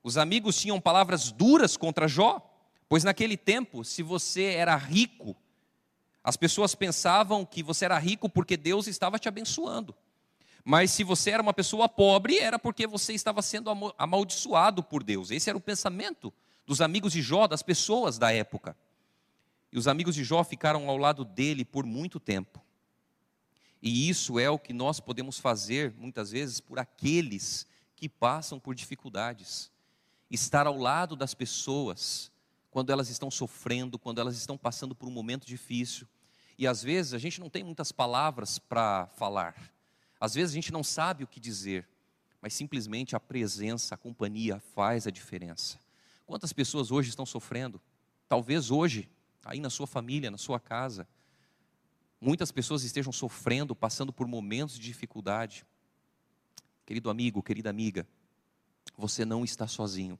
Os 0.02 0.16
amigos 0.16 0.58
tinham 0.58 0.80
palavras 0.80 1.30
duras 1.30 1.76
contra 1.76 2.08
Jó, 2.08 2.40
pois 2.88 3.04
naquele 3.04 3.36
tempo, 3.36 3.84
se 3.84 4.02
você 4.02 4.44
era 4.44 4.74
rico, 4.74 5.36
as 6.24 6.38
pessoas 6.38 6.74
pensavam 6.74 7.44
que 7.44 7.62
você 7.62 7.84
era 7.84 7.98
rico 7.98 8.28
porque 8.28 8.56
Deus 8.56 8.86
estava 8.86 9.18
te 9.18 9.28
abençoando. 9.28 9.94
Mas 10.64 10.90
se 10.90 11.04
você 11.04 11.30
era 11.30 11.42
uma 11.42 11.52
pessoa 11.52 11.88
pobre, 11.88 12.38
era 12.38 12.58
porque 12.58 12.86
você 12.86 13.12
estava 13.12 13.42
sendo 13.42 13.70
amaldiçoado 13.98 14.82
por 14.82 15.02
Deus. 15.02 15.30
Esse 15.30 15.50
era 15.50 15.56
o 15.56 15.60
pensamento 15.60 16.32
dos 16.66 16.80
amigos 16.80 17.12
de 17.12 17.20
Jó, 17.20 17.46
das 17.46 17.62
pessoas 17.62 18.18
da 18.18 18.32
época. 18.32 18.76
E 19.72 19.78
os 19.78 19.86
amigos 19.86 20.14
de 20.14 20.24
Jó 20.24 20.42
ficaram 20.42 20.88
ao 20.88 20.96
lado 20.96 21.24
dele 21.24 21.64
por 21.64 21.84
muito 21.84 22.18
tempo. 22.18 22.60
E 23.82 24.08
isso 24.08 24.38
é 24.38 24.50
o 24.50 24.58
que 24.58 24.72
nós 24.72 25.00
podemos 25.00 25.38
fazer, 25.38 25.94
muitas 25.96 26.30
vezes, 26.30 26.60
por 26.60 26.78
aqueles 26.78 27.66
que 27.96 28.08
passam 28.08 28.58
por 28.58 28.74
dificuldades. 28.74 29.70
Estar 30.30 30.66
ao 30.66 30.76
lado 30.76 31.16
das 31.16 31.34
pessoas 31.34 32.30
quando 32.70 32.90
elas 32.90 33.08
estão 33.08 33.30
sofrendo, 33.30 33.98
quando 33.98 34.20
elas 34.20 34.36
estão 34.36 34.56
passando 34.56 34.94
por 34.94 35.08
um 35.08 35.12
momento 35.12 35.46
difícil. 35.46 36.06
E 36.56 36.66
às 36.66 36.82
vezes 36.82 37.14
a 37.14 37.18
gente 37.18 37.40
não 37.40 37.48
tem 37.48 37.64
muitas 37.64 37.90
palavras 37.90 38.58
para 38.58 39.06
falar. 39.16 39.72
Às 40.20 40.34
vezes 40.34 40.52
a 40.52 40.54
gente 40.54 40.72
não 40.72 40.84
sabe 40.84 41.24
o 41.24 41.26
que 41.26 41.40
dizer, 41.40 41.88
mas 42.40 42.52
simplesmente 42.52 43.16
a 43.16 43.20
presença, 43.20 43.94
a 43.94 43.98
companhia 43.98 44.60
faz 44.74 45.06
a 45.06 45.10
diferença. 45.10 45.78
Quantas 46.26 46.52
pessoas 46.52 46.90
hoje 46.90 47.08
estão 47.08 47.26
sofrendo? 47.26 47.80
Talvez 48.28 48.70
hoje, 48.70 49.08
aí 49.44 49.60
na 49.60 49.70
sua 49.70 49.86
família, 49.86 50.30
na 50.30 50.38
sua 50.38 50.60
casa, 50.60 51.06
muitas 52.20 52.52
pessoas 52.52 52.82
estejam 52.82 53.12
sofrendo, 53.12 53.74
passando 53.74 54.12
por 54.12 54.26
momentos 54.26 54.76
de 54.76 54.82
dificuldade. 54.82 55.64
Querido 56.84 57.08
amigo, 57.10 57.42
querida 57.42 57.70
amiga, 57.70 58.06
você 58.96 59.24
não 59.24 59.44
está 59.44 59.66
sozinho. 59.66 60.18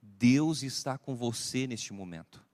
Deus 0.00 0.62
está 0.62 0.96
com 0.96 1.14
você 1.14 1.66
neste 1.66 1.92
momento. 1.92 2.46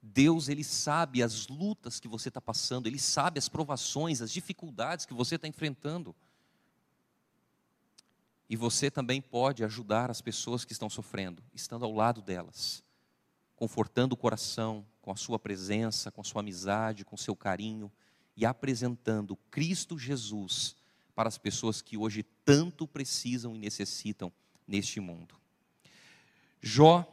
Deus, 0.00 0.48
Ele 0.48 0.64
sabe 0.64 1.22
as 1.22 1.48
lutas 1.48 1.98
que 1.98 2.08
você 2.08 2.28
está 2.28 2.40
passando, 2.40 2.86
Ele 2.86 2.98
sabe 2.98 3.38
as 3.38 3.48
provações, 3.48 4.22
as 4.22 4.30
dificuldades 4.30 5.04
que 5.04 5.14
você 5.14 5.34
está 5.34 5.48
enfrentando. 5.48 6.14
E 8.48 8.56
você 8.56 8.90
também 8.90 9.20
pode 9.20 9.62
ajudar 9.64 10.10
as 10.10 10.22
pessoas 10.22 10.64
que 10.64 10.72
estão 10.72 10.88
sofrendo, 10.88 11.42
estando 11.52 11.84
ao 11.84 11.92
lado 11.92 12.22
delas, 12.22 12.82
confortando 13.58 14.12
o 14.12 14.16
coração 14.16 14.86
com 15.02 15.10
a 15.10 15.16
sua 15.16 15.36
presença, 15.36 16.12
com 16.12 16.20
a 16.20 16.24
sua 16.24 16.42
amizade, 16.42 17.04
com 17.04 17.16
o 17.16 17.18
seu 17.18 17.34
carinho 17.34 17.90
e 18.36 18.46
apresentando 18.46 19.36
Cristo 19.50 19.98
Jesus 19.98 20.76
para 21.12 21.28
as 21.28 21.36
pessoas 21.36 21.82
que 21.82 21.96
hoje 21.96 22.22
tanto 22.44 22.86
precisam 22.86 23.56
e 23.56 23.58
necessitam 23.58 24.32
neste 24.64 25.00
mundo. 25.00 25.34
Jó 26.62 27.04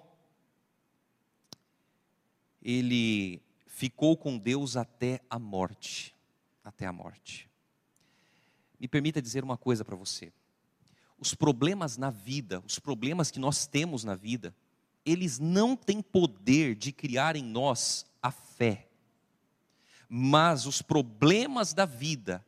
ele 2.62 3.42
ficou 3.66 4.16
com 4.16 4.38
Deus 4.38 4.78
até 4.78 5.22
a 5.28 5.40
morte. 5.40 6.16
Até 6.64 6.86
a 6.86 6.94
morte. 6.94 7.50
Me 8.80 8.88
permita 8.88 9.20
dizer 9.20 9.44
uma 9.44 9.58
coisa 9.58 9.84
para 9.84 9.96
você. 9.96 10.32
Os 11.18 11.34
problemas 11.34 11.98
na 11.98 12.12
vida, 12.12 12.62
os 12.66 12.78
problemas 12.78 13.32
que 13.32 13.40
nós 13.40 13.66
temos 13.66 14.04
na 14.04 14.14
vida, 14.14 14.56
eles 15.06 15.40
não 15.40 15.76
têm 15.76 16.02
poder 16.02 16.76
de 16.76 16.92
criar 16.92 17.36
em 17.36 17.44
nós 17.44 18.06
a 18.22 18.32
fé. 18.32 18.88
Mas 20.10 20.66
os 20.66 20.82
problemas 20.82 21.74
da 21.74 21.86
vida, 21.86 22.46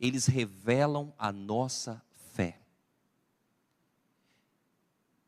eles 0.00 0.26
revelam 0.26 1.12
a 1.18 1.30
nossa 1.32 2.02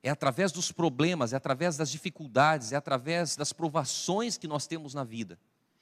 É 0.03 0.09
através 0.09 0.51
dos 0.51 0.73
problemas, 0.73 1.33
é 1.33 1.37
através 1.37 1.77
das 1.77 1.90
dificuldades, 1.90 2.73
é 2.73 2.77
através 2.77 3.37
das 3.37 3.53
provações 3.53 4.38
que 4.38 4.49
nós 4.49 4.66
temos 4.66 4.95
na 4.95 5.05
vida, 5.05 5.38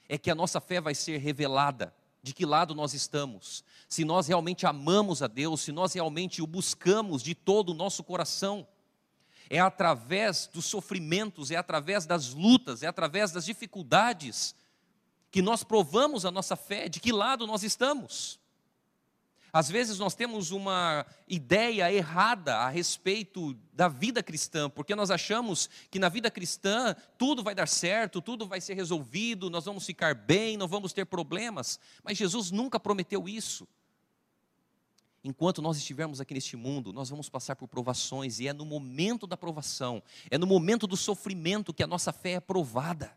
é 0.09 0.19
que 0.19 0.31
a 0.31 0.35
nossa 0.35 0.61
fé 0.61 0.81
vai 0.81 0.95
ser 0.95 1.19
revelada. 1.19 1.95
De 2.21 2.35
que 2.35 2.45
lado 2.45 2.75
nós 2.75 2.95
estamos? 2.95 3.63
Se 3.89 4.05
nós 4.05 4.27
realmente 4.27 4.67
amamos 4.67 5.23
a 5.23 5.29
Deus, 5.29 5.61
se 5.61 5.71
nós 5.71 5.95
realmente 5.95 6.43
o 6.43 6.49
buscamos 6.49 7.23
de 7.23 7.33
todo 7.33 7.71
o 7.71 7.75
nosso 7.75 8.03
coração. 8.03 8.67
É 9.51 9.59
através 9.59 10.49
dos 10.53 10.67
sofrimentos, 10.67 11.51
é 11.51 11.57
através 11.57 12.07
das 12.07 12.35
lutas, 12.35 12.83
é 12.83 12.87
através 12.87 13.33
das 13.33 13.45
dificuldades 13.45 14.55
que 15.31 15.43
nós 15.43 15.63
provamos 15.63 16.25
a 16.25 16.31
nossa 16.31 16.57
fé, 16.57 16.89
de 16.89 17.01
que 17.01 17.13
lado 17.13 17.47
nós 17.47 17.63
estamos. 17.63 18.39
Às 19.51 19.71
vezes 19.71 19.99
nós 19.99 20.15
temos 20.15 20.51
uma 20.51 21.07
ideia 21.27 21.91
errada 21.91 22.57
a 22.57 22.69
respeito 22.69 23.55
da 23.73 23.89
vida 23.89 24.23
cristã, 24.23 24.69
porque 24.69 24.95
nós 24.95 25.11
achamos 25.11 25.71
que 25.91 25.99
na 25.99 26.09
vida 26.11 26.31
cristã 26.31 26.95
tudo 27.17 27.43
vai 27.43 27.55
dar 27.55 27.67
certo, 27.67 28.21
tudo 28.21 28.47
vai 28.47 28.61
ser 28.61 28.75
resolvido, 28.75 29.49
nós 29.49 29.65
vamos 29.65 29.87
ficar 29.87 30.15
bem, 30.15 30.57
não 30.57 30.69
vamos 30.69 30.93
ter 30.93 31.07
problemas. 31.07 31.81
Mas 32.03 32.19
Jesus 32.19 32.51
nunca 32.51 32.79
prometeu 32.79 33.27
isso. 33.27 33.67
Enquanto 35.29 35.61
nós 35.61 35.77
estivermos 35.77 36.23
aqui 36.23 36.33
neste 36.33 36.57
mundo, 36.57 36.91
nós 36.91 37.11
vamos 37.11 37.29
passar 37.29 37.55
por 37.55 37.69
provações, 37.69 38.41
e 38.41 38.49
é 38.49 38.53
no 38.55 38.65
momento 38.65 39.27
da 39.27 39.37
provação, 39.37 40.03
é 40.31 40.39
no 40.39 40.47
momento 40.47 40.87
do 40.87 40.97
sofrimento 40.97 41.75
que 41.75 41.83
a 41.83 41.87
nossa 41.87 42.15
fé 42.15 42.33
é 42.33 42.41
provada. 42.41 43.15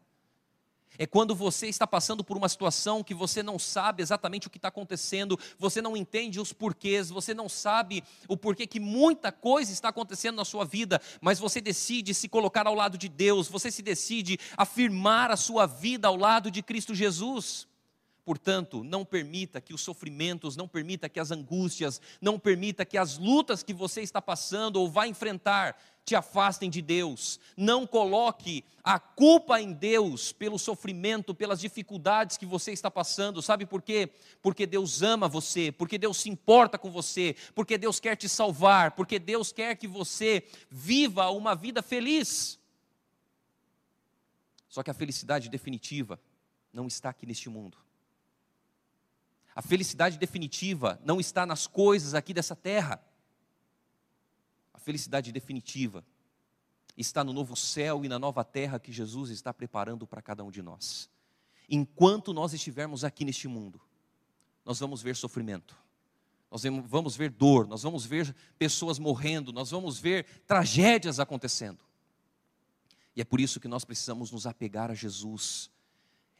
É 0.97 1.08
quando 1.08 1.34
você 1.34 1.67
está 1.67 1.88
passando 1.88 2.21
por 2.21 2.36
uma 2.36 2.50
situação 2.50 3.02
que 3.02 3.13
você 3.13 3.41
não 3.41 3.58
sabe 3.58 4.04
exatamente 4.04 4.47
o 4.47 4.50
que 4.50 4.58
está 4.58 4.67
acontecendo, 4.67 5.39
você 5.58 5.82
não 5.82 5.95
entende 5.95 6.38
os 6.38 6.52
porquês, 6.52 7.10
você 7.10 7.34
não 7.34 7.47
sabe 7.47 8.04
o 8.28 8.36
porquê 8.36 8.67
que 8.67 8.78
muita 8.78 9.32
coisa 9.32 9.71
está 9.71 9.88
acontecendo 9.88 10.36
na 10.36 10.43
sua 10.43 10.65
vida, 10.65 11.02
mas 11.21 11.39
você 11.39 11.62
decide 11.62 12.13
se 12.13 12.28
colocar 12.28 12.67
ao 12.67 12.76
lado 12.76 12.97
de 12.97 13.08
Deus, 13.08 13.47
você 13.47 13.71
se 13.71 13.82
decide 13.82 14.38
afirmar 14.58 15.32
a 15.32 15.38
sua 15.38 15.65
vida 15.65 16.10
ao 16.10 16.17
lado 16.17 16.52
de 16.52 16.62
Cristo 16.62 16.93
Jesus. 16.93 17.70
Portanto, 18.23 18.84
não 18.84 19.03
permita 19.03 19.60
que 19.60 19.73
os 19.73 19.81
sofrimentos, 19.81 20.55
não 20.55 20.67
permita 20.67 21.10
que 21.10 21.19
as 21.19 21.31
angústias, 21.31 21.99
não 22.21 22.38
permita 22.38 22.86
que 22.86 22.97
as 22.97 23.17
lutas 23.17 23.63
que 23.63 23.73
você 23.73 24.01
está 24.01 24.21
passando 24.21 24.75
ou 24.75 24.89
vai 24.89 25.07
enfrentar 25.10 25.75
te 26.05 26.15
afastem 26.15 26.69
de 26.69 26.81
Deus. 26.81 27.39
Não 27.57 27.88
coloque 27.88 28.63
a 28.84 28.99
culpa 28.99 29.60
em 29.60 29.73
Deus 29.73 30.31
pelo 30.31 30.60
sofrimento, 30.60 31.34
pelas 31.34 31.60
dificuldades 31.60 32.38
que 32.38 32.45
você 32.45 32.71
está 32.71 32.91
passando. 32.91 33.41
Sabe 33.41 33.65
por 33.65 33.81
quê? 33.81 34.10
Porque 34.41 34.65
Deus 34.65 35.01
ama 35.01 35.27
você, 35.27 35.71
porque 35.71 35.97
Deus 35.97 36.17
se 36.17 36.29
importa 36.29 36.77
com 36.77 36.91
você, 36.91 37.36
porque 37.55 37.77
Deus 37.77 37.99
quer 37.99 38.15
te 38.15 38.29
salvar, 38.29 38.91
porque 38.91 39.17
Deus 39.17 39.51
quer 39.51 39.75
que 39.75 39.88
você 39.88 40.43
viva 40.69 41.29
uma 41.29 41.55
vida 41.55 41.81
feliz. 41.81 42.60
Só 44.69 44.84
que 44.84 44.91
a 44.91 44.93
felicidade 44.93 45.49
definitiva 45.49 46.19
não 46.71 46.88
está 46.88 47.10
aqui 47.10 47.25
neste 47.25 47.49
mundo. 47.49 47.77
A 49.55 49.61
felicidade 49.61 50.17
definitiva 50.17 50.99
não 51.03 51.19
está 51.19 51.45
nas 51.45 51.67
coisas 51.67 52.13
aqui 52.13 52.33
dessa 52.33 52.55
terra. 52.55 53.03
A 54.73 54.79
felicidade 54.79 55.31
definitiva 55.31 56.05
está 56.97 57.23
no 57.23 57.33
novo 57.33 57.55
céu 57.55 58.05
e 58.05 58.07
na 58.07 58.17
nova 58.17 58.43
terra 58.43 58.79
que 58.79 58.91
Jesus 58.91 59.29
está 59.29 59.53
preparando 59.53 60.07
para 60.07 60.21
cada 60.21 60.43
um 60.43 60.51
de 60.51 60.61
nós. 60.61 61.09
Enquanto 61.69 62.33
nós 62.33 62.53
estivermos 62.53 63.03
aqui 63.03 63.23
neste 63.23 63.47
mundo, 63.47 63.81
nós 64.65 64.79
vamos 64.79 65.01
ver 65.01 65.15
sofrimento, 65.15 65.75
nós 66.49 66.63
vamos 66.63 67.15
ver 67.15 67.29
dor, 67.29 67.65
nós 67.67 67.83
vamos 67.83 68.05
ver 68.05 68.35
pessoas 68.59 68.99
morrendo, 68.99 69.53
nós 69.53 69.71
vamos 69.71 69.97
ver 69.97 70.25
tragédias 70.45 71.19
acontecendo. 71.19 71.83
E 73.15 73.21
é 73.21 73.25
por 73.25 73.39
isso 73.39 73.59
que 73.59 73.67
nós 73.67 73.83
precisamos 73.85 74.31
nos 74.31 74.45
apegar 74.45 74.91
a 74.91 74.93
Jesus, 74.93 75.69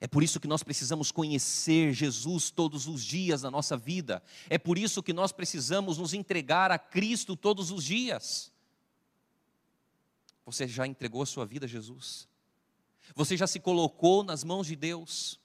é 0.04 0.08
por 0.08 0.24
isso 0.24 0.40
que 0.40 0.48
nós 0.48 0.64
precisamos 0.64 1.12
conhecer 1.12 1.94
Jesus 1.94 2.50
todos 2.50 2.88
os 2.88 3.04
dias 3.04 3.44
da 3.44 3.52
nossa 3.52 3.78
vida. 3.78 4.24
É 4.50 4.58
por 4.58 4.80
isso 4.80 5.04
que 5.04 5.14
nós 5.14 5.32
precisamos 5.32 6.00
nos 6.00 6.16
entregar 6.16 6.72
a 6.72 6.80
Cristo 6.80 7.36
todos 7.36 7.70
os 7.70 7.84
dias. 7.84 8.52
Você 10.44 10.68
já 10.68 10.88
entregou 10.88 11.22
a 11.22 11.26
sua 11.28 11.46
vida 11.46 11.68
a 11.68 11.70
Jesus? 11.70 12.28
Você 13.14 13.38
já 13.38 13.46
se 13.46 13.60
colocou 13.60 14.24
nas 14.24 14.44
mãos 14.44 14.66
de 14.66 14.76
Deus? 14.76 15.40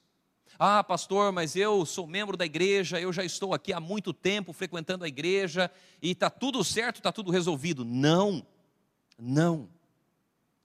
Ah, 0.57 0.83
pastor, 0.83 1.31
mas 1.31 1.55
eu 1.55 1.85
sou 1.85 2.07
membro 2.07 2.35
da 2.35 2.43
igreja, 2.43 2.99
eu 2.99 3.13
já 3.13 3.23
estou 3.23 3.53
aqui 3.53 3.71
há 3.71 3.79
muito 3.79 4.11
tempo 4.11 4.51
frequentando 4.53 5.05
a 5.05 5.07
igreja 5.07 5.69
e 6.01 6.09
está 6.09 6.31
tudo 6.31 6.63
certo, 6.63 6.97
está 6.97 7.11
tudo 7.11 7.29
resolvido. 7.29 7.85
Não, 7.85 8.43
não. 9.19 9.69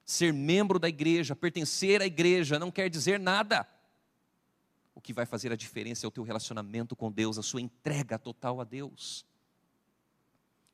Ser 0.02 0.32
membro 0.32 0.78
da 0.78 0.88
igreja, 0.88 1.36
pertencer 1.36 2.00
à 2.00 2.06
igreja, 2.06 2.58
não 2.58 2.70
quer 2.70 2.88
dizer 2.88 3.20
nada. 3.20 3.68
Que 5.02 5.12
vai 5.12 5.26
fazer 5.26 5.52
a 5.52 5.56
diferença 5.56 6.06
é 6.06 6.08
o 6.08 6.10
teu 6.10 6.22
relacionamento 6.22 6.94
com 6.94 7.10
Deus, 7.10 7.38
a 7.38 7.42
sua 7.42 7.60
entrega 7.60 8.18
total 8.18 8.60
a 8.60 8.64
Deus. 8.64 9.24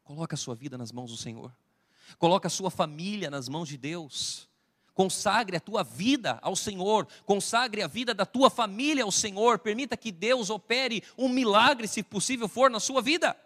Coloca 0.04 0.34
a 0.34 0.38
sua 0.38 0.54
vida 0.54 0.76
nas 0.76 0.92
mãos 0.92 1.10
do 1.10 1.16
Senhor. 1.16 1.52
Coloca 2.18 2.46
a 2.46 2.50
sua 2.50 2.70
família 2.70 3.30
nas 3.30 3.48
mãos 3.48 3.68
de 3.68 3.76
Deus. 3.76 4.48
Consagre 4.94 5.56
a 5.56 5.60
tua 5.60 5.84
vida 5.84 6.38
ao 6.42 6.56
Senhor, 6.56 7.06
consagre 7.24 7.82
a 7.82 7.86
vida 7.86 8.12
da 8.12 8.26
tua 8.26 8.50
família 8.50 9.04
ao 9.04 9.12
Senhor. 9.12 9.58
Permita 9.58 9.96
que 9.96 10.10
Deus 10.10 10.50
opere 10.50 11.02
um 11.16 11.28
milagre, 11.28 11.86
se 11.86 12.02
possível 12.02 12.48
for, 12.48 12.70
na 12.70 12.80
sua 12.80 13.00
vida. 13.00 13.36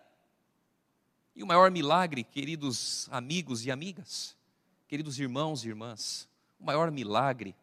E 1.36 1.42
o 1.42 1.46
maior 1.46 1.70
milagre, 1.70 2.24
queridos 2.24 3.08
amigos 3.10 3.64
e 3.66 3.70
amigas, 3.70 4.36
Queridos 4.92 5.18
irmãos 5.18 5.64
e 5.64 5.68
irmãs, 5.68 6.28
o 6.60 6.66
maior 6.66 6.90
milagre 6.90 7.56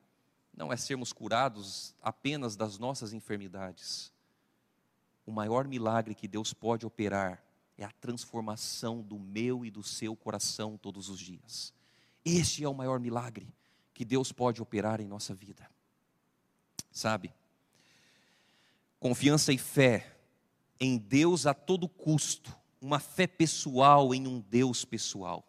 não 0.60 0.74
é 0.74 0.76
sermos 0.76 1.14
curados 1.14 1.96
apenas 2.02 2.58
das 2.58 2.78
nossas 2.78 3.14
enfermidades. 3.14 4.12
O 5.26 5.32
maior 5.32 5.66
milagre 5.66 6.14
que 6.14 6.28
Deus 6.28 6.54
pode 6.54 6.86
operar 6.86 7.42
é 7.78 7.86
a 7.86 7.92
transformação 7.94 9.02
do 9.02 9.18
meu 9.18 9.64
e 9.64 9.72
do 9.72 9.82
seu 9.82 10.18
coração 10.18 10.78
todos 10.78 11.08
os 11.08 11.18
dias. 11.18 11.74
Este 12.26 12.66
é 12.66 12.68
o 12.68 12.74
maior 12.74 13.00
milagre 13.00 13.48
que 13.94 14.04
Deus 14.04 14.34
pode 14.34 14.62
operar 14.62 15.00
em 15.00 15.08
nossa 15.08 15.34
vida. 15.34 15.66
Sabe? 16.92 17.34
Confiança 19.00 19.54
e 19.54 19.58
fé 19.58 20.14
em 20.78 20.98
Deus 20.98 21.46
a 21.46 21.54
todo 21.54 21.88
custo, 21.88 22.54
uma 22.82 23.00
fé 23.00 23.28
pessoal 23.28 24.14
em 24.14 24.28
um 24.28 24.42
Deus 24.42 24.84
pessoal. 24.84 25.46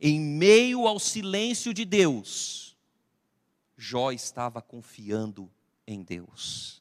Em 0.00 0.18
meio 0.18 0.86
ao 0.86 0.98
silêncio 0.98 1.74
de 1.74 1.84
Deus, 1.84 2.71
Jó 3.82 4.12
estava 4.12 4.62
confiando 4.62 5.50
em 5.84 6.04
Deus. 6.04 6.80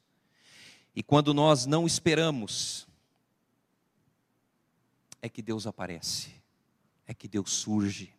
E 0.95 1.01
quando 1.01 1.33
nós 1.33 1.65
não 1.65 1.87
esperamos, 1.87 2.87
é 5.19 5.27
que 5.27 5.41
Deus 5.41 5.65
aparece, 5.65 6.31
é 7.07 7.13
que 7.15 7.27
Deus 7.27 7.51
surge. 7.53 8.13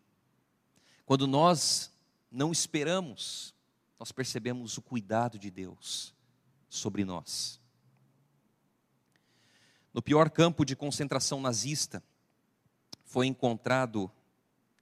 Quando 1.07 1.29
nós 1.29 1.93
não 2.29 2.51
esperamos, 2.51 3.55
nós 4.01 4.11
percebemos 4.11 4.77
o 4.77 4.83
cuidado 4.83 5.39
de 5.39 5.49
Deus 5.49 6.13
sobre 6.69 7.05
nós. 7.05 7.61
No 9.95 10.03
pior 10.03 10.29
campo 10.29 10.65
de 10.65 10.75
concentração 10.75 11.41
nazista, 11.41 12.03
foi 13.05 13.29
encontrado 13.29 14.11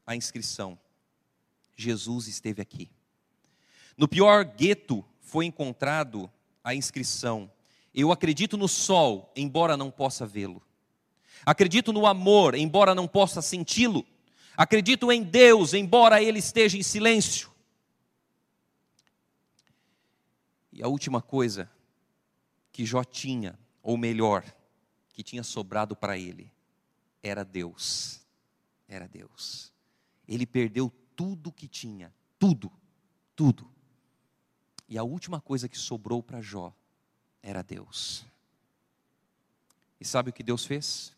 a 0.07 0.17
inscrição: 0.17 0.81
Jesus 1.77 2.29
esteve 2.29 2.63
aqui. 2.63 2.91
No 4.01 4.09
pior 4.09 4.47
gueto, 4.47 5.05
foi 5.21 5.45
encontrado 5.45 6.31
a 6.65 6.75
inscrição: 6.75 7.53
Eu 7.95 8.11
acredito 8.11 8.57
no 8.57 8.67
sol, 8.67 9.31
embora 9.37 9.77
não 9.77 9.91
possa 9.91 10.27
vê-lo. 10.27 10.63
Acredito 11.45 11.93
no 11.93 12.07
amor, 12.07 12.55
embora 12.55 12.95
não 12.95 13.07
possa 13.07 13.43
senti-lo. 13.43 14.07
Acredito 14.57 15.13
em 15.13 15.23
Deus, 15.23 15.75
embora 15.75 16.23
ele 16.23 16.39
esteja 16.39 16.79
em 16.79 16.83
silêncio. 16.83 17.51
E 20.73 20.83
a 20.83 20.89
última 20.89 21.21
coisa 21.21 21.71
que 22.73 22.87
Jó 22.87 23.05
tinha, 23.05 23.59
ou 23.83 23.99
melhor, 23.99 24.43
que 25.13 25.23
tinha 25.23 25.43
sobrado 25.43 25.95
para 25.95 26.17
ele, 26.17 26.51
era 27.23 27.45
Deus. 27.45 28.23
Era 28.89 29.07
Deus. 29.07 29.71
Ele 30.27 30.47
perdeu 30.47 30.91
tudo 31.15 31.53
que 31.53 31.69
tinha, 31.69 32.11
tudo, 32.39 32.73
tudo. 33.37 33.71
E 34.91 34.99
a 34.99 35.05
última 35.05 35.41
coisa 35.41 35.69
que 35.69 35.79
sobrou 35.79 36.21
para 36.21 36.41
Jó 36.41 36.75
era 37.41 37.63
Deus. 37.63 38.27
E 40.01 40.05
sabe 40.05 40.31
o 40.31 40.33
que 40.33 40.43
Deus 40.43 40.67
fez? 40.67 41.17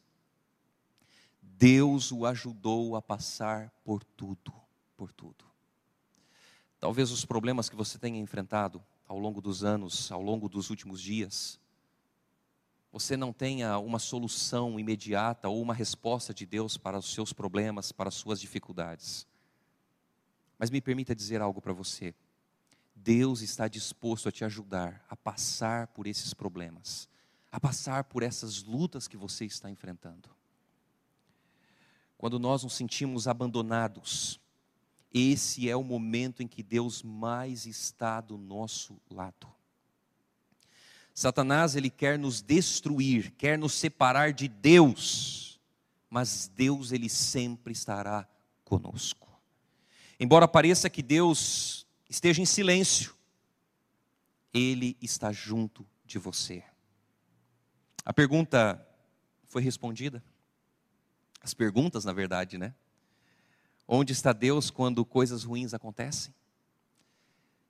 Deus 1.41 2.13
o 2.13 2.27
ajudou 2.27 2.97
a 2.97 3.01
passar 3.01 3.71
por 3.83 4.05
tudo, 4.05 4.53
por 4.95 5.11
tudo. 5.11 5.47
Talvez 6.79 7.11
os 7.11 7.25
problemas 7.25 7.71
que 7.71 7.77
você 7.77 7.99
tenha 7.99 8.21
enfrentado 8.21 8.85
ao 9.09 9.19
longo 9.19 9.41
dos 9.41 9.65
anos, 9.65 10.13
ao 10.13 10.21
longo 10.21 10.51
dos 10.51 10.69
últimos 10.69 11.01
dias, 11.01 11.59
você 12.93 13.17
não 13.17 13.33
tenha 13.33 13.79
uma 13.79 13.99
solução 13.99 14.79
imediata 14.79 15.49
ou 15.49 15.63
uma 15.63 15.73
resposta 15.73 16.35
de 16.35 16.45
Deus 16.45 16.77
para 16.77 16.99
os 16.99 17.15
seus 17.15 17.33
problemas, 17.33 17.91
para 17.91 18.09
as 18.09 18.15
suas 18.17 18.39
dificuldades. 18.39 19.27
Mas 20.59 20.69
me 20.69 20.81
permita 20.81 21.15
dizer 21.15 21.41
algo 21.41 21.63
para 21.63 21.73
você. 21.73 22.15
Deus 23.03 23.43
está 23.43 23.69
disposto 23.69 24.29
a 24.29 24.33
te 24.33 24.45
ajudar 24.45 25.05
a 25.09 25.17
passar 25.17 25.89
por 25.89 26.07
esses 26.07 26.33
problemas, 26.33 27.09
a 27.51 27.59
passar 27.59 28.05
por 28.05 28.23
essas 28.23 28.63
lutas 28.63 29.09
que 29.09 29.17
você 29.17 29.45
está 29.45 29.71
enfrentando 29.71 30.31
quando 32.23 32.39
nós 32.39 32.63
nos 32.63 32.75
sentimos 32.75 33.27
abandonados, 33.27 34.39
esse 35.13 35.69
é 35.69 35.75
o 35.75 35.83
momento 35.83 36.41
em 36.41 36.47
que 36.47 36.63
Deus 36.63 37.03
mais 37.03 37.67
está 37.67 38.21
do 38.21 38.39
nosso 38.39 38.97
lado. 39.11 39.49
Satanás, 41.13 41.75
ele 41.75 41.91
quer 41.91 42.17
nos 42.17 42.41
destruir, 42.41 43.33
quer 43.33 43.59
nos 43.59 43.73
separar 43.73 44.33
de 44.33 44.47
Deus, 44.47 45.61
mas 46.09 46.47
Deus, 46.55 46.93
ele 46.93 47.09
sempre 47.09 47.73
estará 47.73 48.25
conosco. 48.65 49.29
Embora 50.21 50.47
pareça 50.47 50.89
que 50.89 51.03
Deus 51.03 51.82
esteja 52.13 52.43
em 52.43 52.45
silêncio, 52.45 53.15
ele 54.53 54.99
está 55.01 55.33
junto 55.33 55.87
de 56.05 56.19
você. 56.19 56.63
A 58.05 58.13
pergunta 58.13 58.87
foi 59.49 59.63
respondida? 59.63 60.23
As 61.41 61.55
perguntas, 61.55 62.05
na 62.05 62.13
verdade, 62.13 62.59
né? 62.59 62.75
Onde 63.89 64.13
está 64.13 64.35
Deus 64.35 64.71
quando 64.71 65.07
coisas 65.07 65.43
ruins 65.43 65.73
acontecem? 65.73 66.35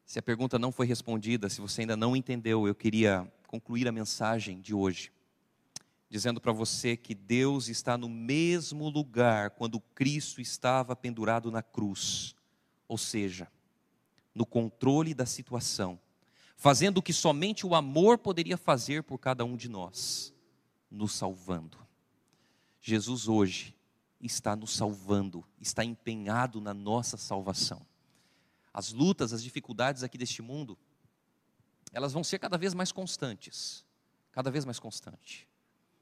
Se 0.05 0.19
a 0.19 0.23
pergunta 0.23 0.59
não 0.59 0.73
foi 0.73 0.89
respondida, 0.89 1.49
se 1.49 1.61
você 1.61 1.83
ainda 1.83 1.97
não 1.97 2.17
entendeu, 2.17 2.67
eu 2.67 2.75
queria 2.75 3.33
concluir 3.47 3.87
a 3.87 3.93
mensagem 3.93 4.61
de 4.61 4.75
hoje, 4.75 5.13
dizendo 6.11 6.41
para 6.41 6.51
você 6.51 6.97
que 6.97 7.15
Deus 7.15 7.69
está 7.69 7.97
no 7.97 8.09
mesmo 8.09 8.89
lugar 8.89 9.51
quando 9.51 9.79
Cristo 9.79 10.41
estava 10.41 10.97
pendurado 10.97 11.49
na 11.49 11.63
cruz, 11.63 12.35
ou 12.89 12.99
seja, 12.99 13.49
no 14.35 14.47
controle 14.47 15.15
da 15.15 15.27
situação, 15.27 15.99
fazendo 16.57 16.99
o 16.99 17.03
que 17.03 17.13
somente 17.13 17.67
o 17.67 17.75
amor 17.75 18.19
poderia 18.19 18.57
fazer 18.57 19.03
por 19.03 19.19
cada 19.19 19.45
um 19.45 19.57
de 19.57 19.69
nós, 19.69 20.33
nos 20.91 21.13
salvando. 21.13 21.79
Jesus 22.81 23.29
hoje 23.29 23.77
está 24.21 24.55
nos 24.57 24.75
salvando, 24.75 25.45
está 25.61 25.85
empenhado 25.85 26.61
na 26.61 26.73
nossa 26.73 27.17
salvação. 27.17 27.85
As 28.73 28.93
lutas, 28.93 29.33
as 29.33 29.43
dificuldades 29.43 30.03
aqui 30.03 30.17
deste 30.17 30.41
mundo, 30.41 30.79
elas 31.93 32.13
vão 32.13 32.25
ser 32.25 32.39
cada 32.39 32.57
vez 32.57 32.73
mais 32.73 32.91
constantes, 32.91 33.85
cada 34.31 34.51
vez 34.51 34.65
mais 34.65 34.79
constante. 34.79 35.47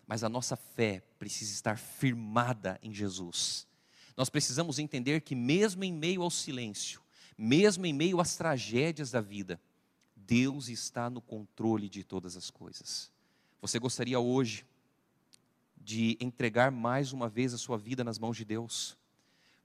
Mas 0.06 0.22
a 0.22 0.28
nossa 0.28 0.56
fé 0.56 1.02
precisa 1.18 1.52
estar 1.52 1.78
firmada 1.78 2.78
em 2.82 2.92
Jesus. 2.92 3.66
Nós 4.16 4.28
precisamos 4.28 4.78
entender 4.78 5.20
que 5.22 5.34
mesmo 5.34 5.82
em 5.82 5.92
meio 5.92 6.22
ao 6.22 6.30
silêncio, 6.30 7.00
mesmo 7.42 7.86
em 7.86 7.92
meio 7.94 8.20
às 8.20 8.36
tragédias 8.36 9.10
da 9.10 9.22
vida, 9.22 9.58
Deus 10.14 10.68
está 10.68 11.08
no 11.08 11.22
controle 11.22 11.88
de 11.88 12.04
todas 12.04 12.36
as 12.36 12.50
coisas. 12.50 13.10
Você 13.62 13.78
gostaria 13.78 14.20
hoje 14.20 14.66
de 15.74 16.18
entregar 16.20 16.70
mais 16.70 17.14
uma 17.14 17.30
vez 17.30 17.54
a 17.54 17.58
sua 17.58 17.78
vida 17.78 18.04
nas 18.04 18.18
mãos 18.18 18.36
de 18.36 18.44
Deus? 18.44 18.94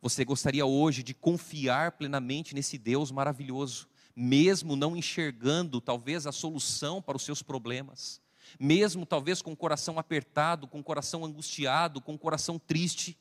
Você 0.02 0.24
gostaria 0.24 0.66
hoje 0.66 1.04
de 1.04 1.14
confiar 1.14 1.92
plenamente 1.92 2.56
nesse 2.56 2.78
Deus 2.78 3.12
maravilhoso, 3.12 3.90
mesmo 4.16 4.78
não 4.78 4.96
enxergando 4.96 5.82
talvez 5.82 6.26
a 6.26 6.32
solução 6.32 7.02
para 7.02 7.18
os 7.18 7.24
seus 7.24 7.44
problemas, 7.44 8.22
mesmo 8.58 9.06
talvez 9.06 9.42
com 9.42 9.52
o 9.52 9.58
coração 9.58 10.00
apertado, 10.00 10.66
com 10.66 10.80
o 10.80 10.84
coração 10.84 11.26
angustiado, 11.26 12.00
com 12.00 12.14
o 12.14 12.20
coração 12.20 12.58
triste, 12.58 13.18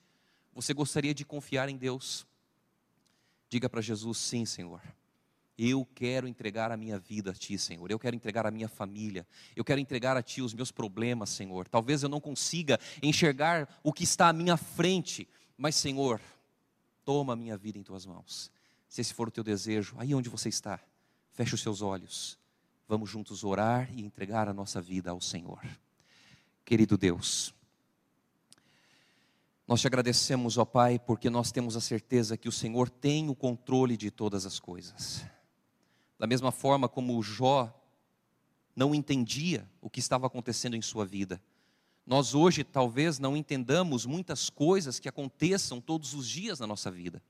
você 0.55 0.73
gostaria 0.73 1.13
de 1.13 1.25
confiar 1.25 1.69
em 1.69 1.77
Deus? 1.77 2.25
Diga 3.55 3.71
para 3.71 3.81
Jesus: 3.81 4.19
sim, 4.19 4.45
Senhor. 4.45 4.83
Eu 5.57 5.87
quero 5.95 6.27
entregar 6.27 6.73
a 6.73 6.77
minha 6.77 6.99
vida 6.99 7.31
a 7.31 7.33
Ti, 7.33 7.57
Senhor. 7.57 7.89
Eu 7.89 8.01
quero 8.01 8.17
entregar 8.17 8.45
a 8.45 8.51
minha 8.51 8.67
família. 8.67 9.25
Eu 9.55 9.65
quero 9.65 9.81
entregar 9.81 10.17
a 10.17 10.23
Ti 10.25 10.43
os 10.43 10.53
meus 10.53 10.73
problemas, 10.73 11.31
Senhor. 11.31 11.69
Talvez 11.69 12.03
eu 12.03 12.09
não 12.09 12.21
consiga 12.21 12.81
enxergar 13.01 13.79
o 13.81 13.93
que 13.93 14.03
está 14.03 14.29
à 14.29 14.33
minha 14.33 14.57
frente, 14.57 15.29
mas, 15.57 15.77
Senhor, 15.77 16.21
toma 17.05 17.35
a 17.35 17.37
minha 17.37 17.57
vida 17.57 17.79
em 17.79 17.85
Tuas 17.85 18.05
mãos. 18.05 18.51
Se 18.89 19.01
esse 19.01 19.15
for 19.15 19.29
o 19.29 19.31
Teu 19.31 19.45
desejo, 19.45 19.95
aí 19.99 20.13
onde 20.17 20.29
você 20.29 20.49
está, 20.49 20.81
feche 21.31 21.55
os 21.55 21.61
seus 21.61 21.81
olhos. 21.81 22.37
Vamos 22.89 23.09
juntos 23.09 23.45
orar 23.45 23.89
e 23.97 24.05
entregar 24.05 24.49
a 24.49 24.53
nossa 24.53 24.81
vida 24.81 25.13
ao 25.13 25.21
Senhor. 25.21 25.65
Querido 26.65 26.99
Deus, 26.99 27.55
nós 29.67 29.81
te 29.81 29.87
agradecemos, 29.87 30.59
ó 30.59 30.65
Pai, 30.65 30.99
porque 30.99 31.31
nós 31.31 31.51
temos 31.51 31.77
a 31.77 31.81
certeza 31.81 32.37
que 32.37 32.49
o 32.49 32.53
Senhor 32.53 32.91
tem 32.91 33.31
o 33.31 33.35
controle 33.35 33.97
de 33.97 34.11
todas 34.11 34.45
as 34.45 34.61
coisas. 34.61 35.25
Da 36.19 36.27
mesma 36.27 36.53
forma 36.53 36.89
como 36.89 37.23
Jó 37.23 37.73
não 38.77 38.95
entendia 38.95 39.69
o 39.81 39.89
que 39.89 40.01
estava 40.01 40.27
acontecendo 40.27 40.77
em 40.77 40.83
sua 40.83 41.07
vida. 41.07 41.41
Nós 42.07 42.35
hoje 42.35 42.63
talvez 42.63 43.19
não 43.19 43.37
entendamos 43.37 44.05
muitas 44.05 44.51
coisas 44.51 44.99
que 44.99 45.09
aconteçam 45.09 45.81
todos 45.81 46.13
os 46.13 46.29
dias 46.29 46.61
na 46.61 46.67
nossa 46.67 46.91
vida. 46.91 47.23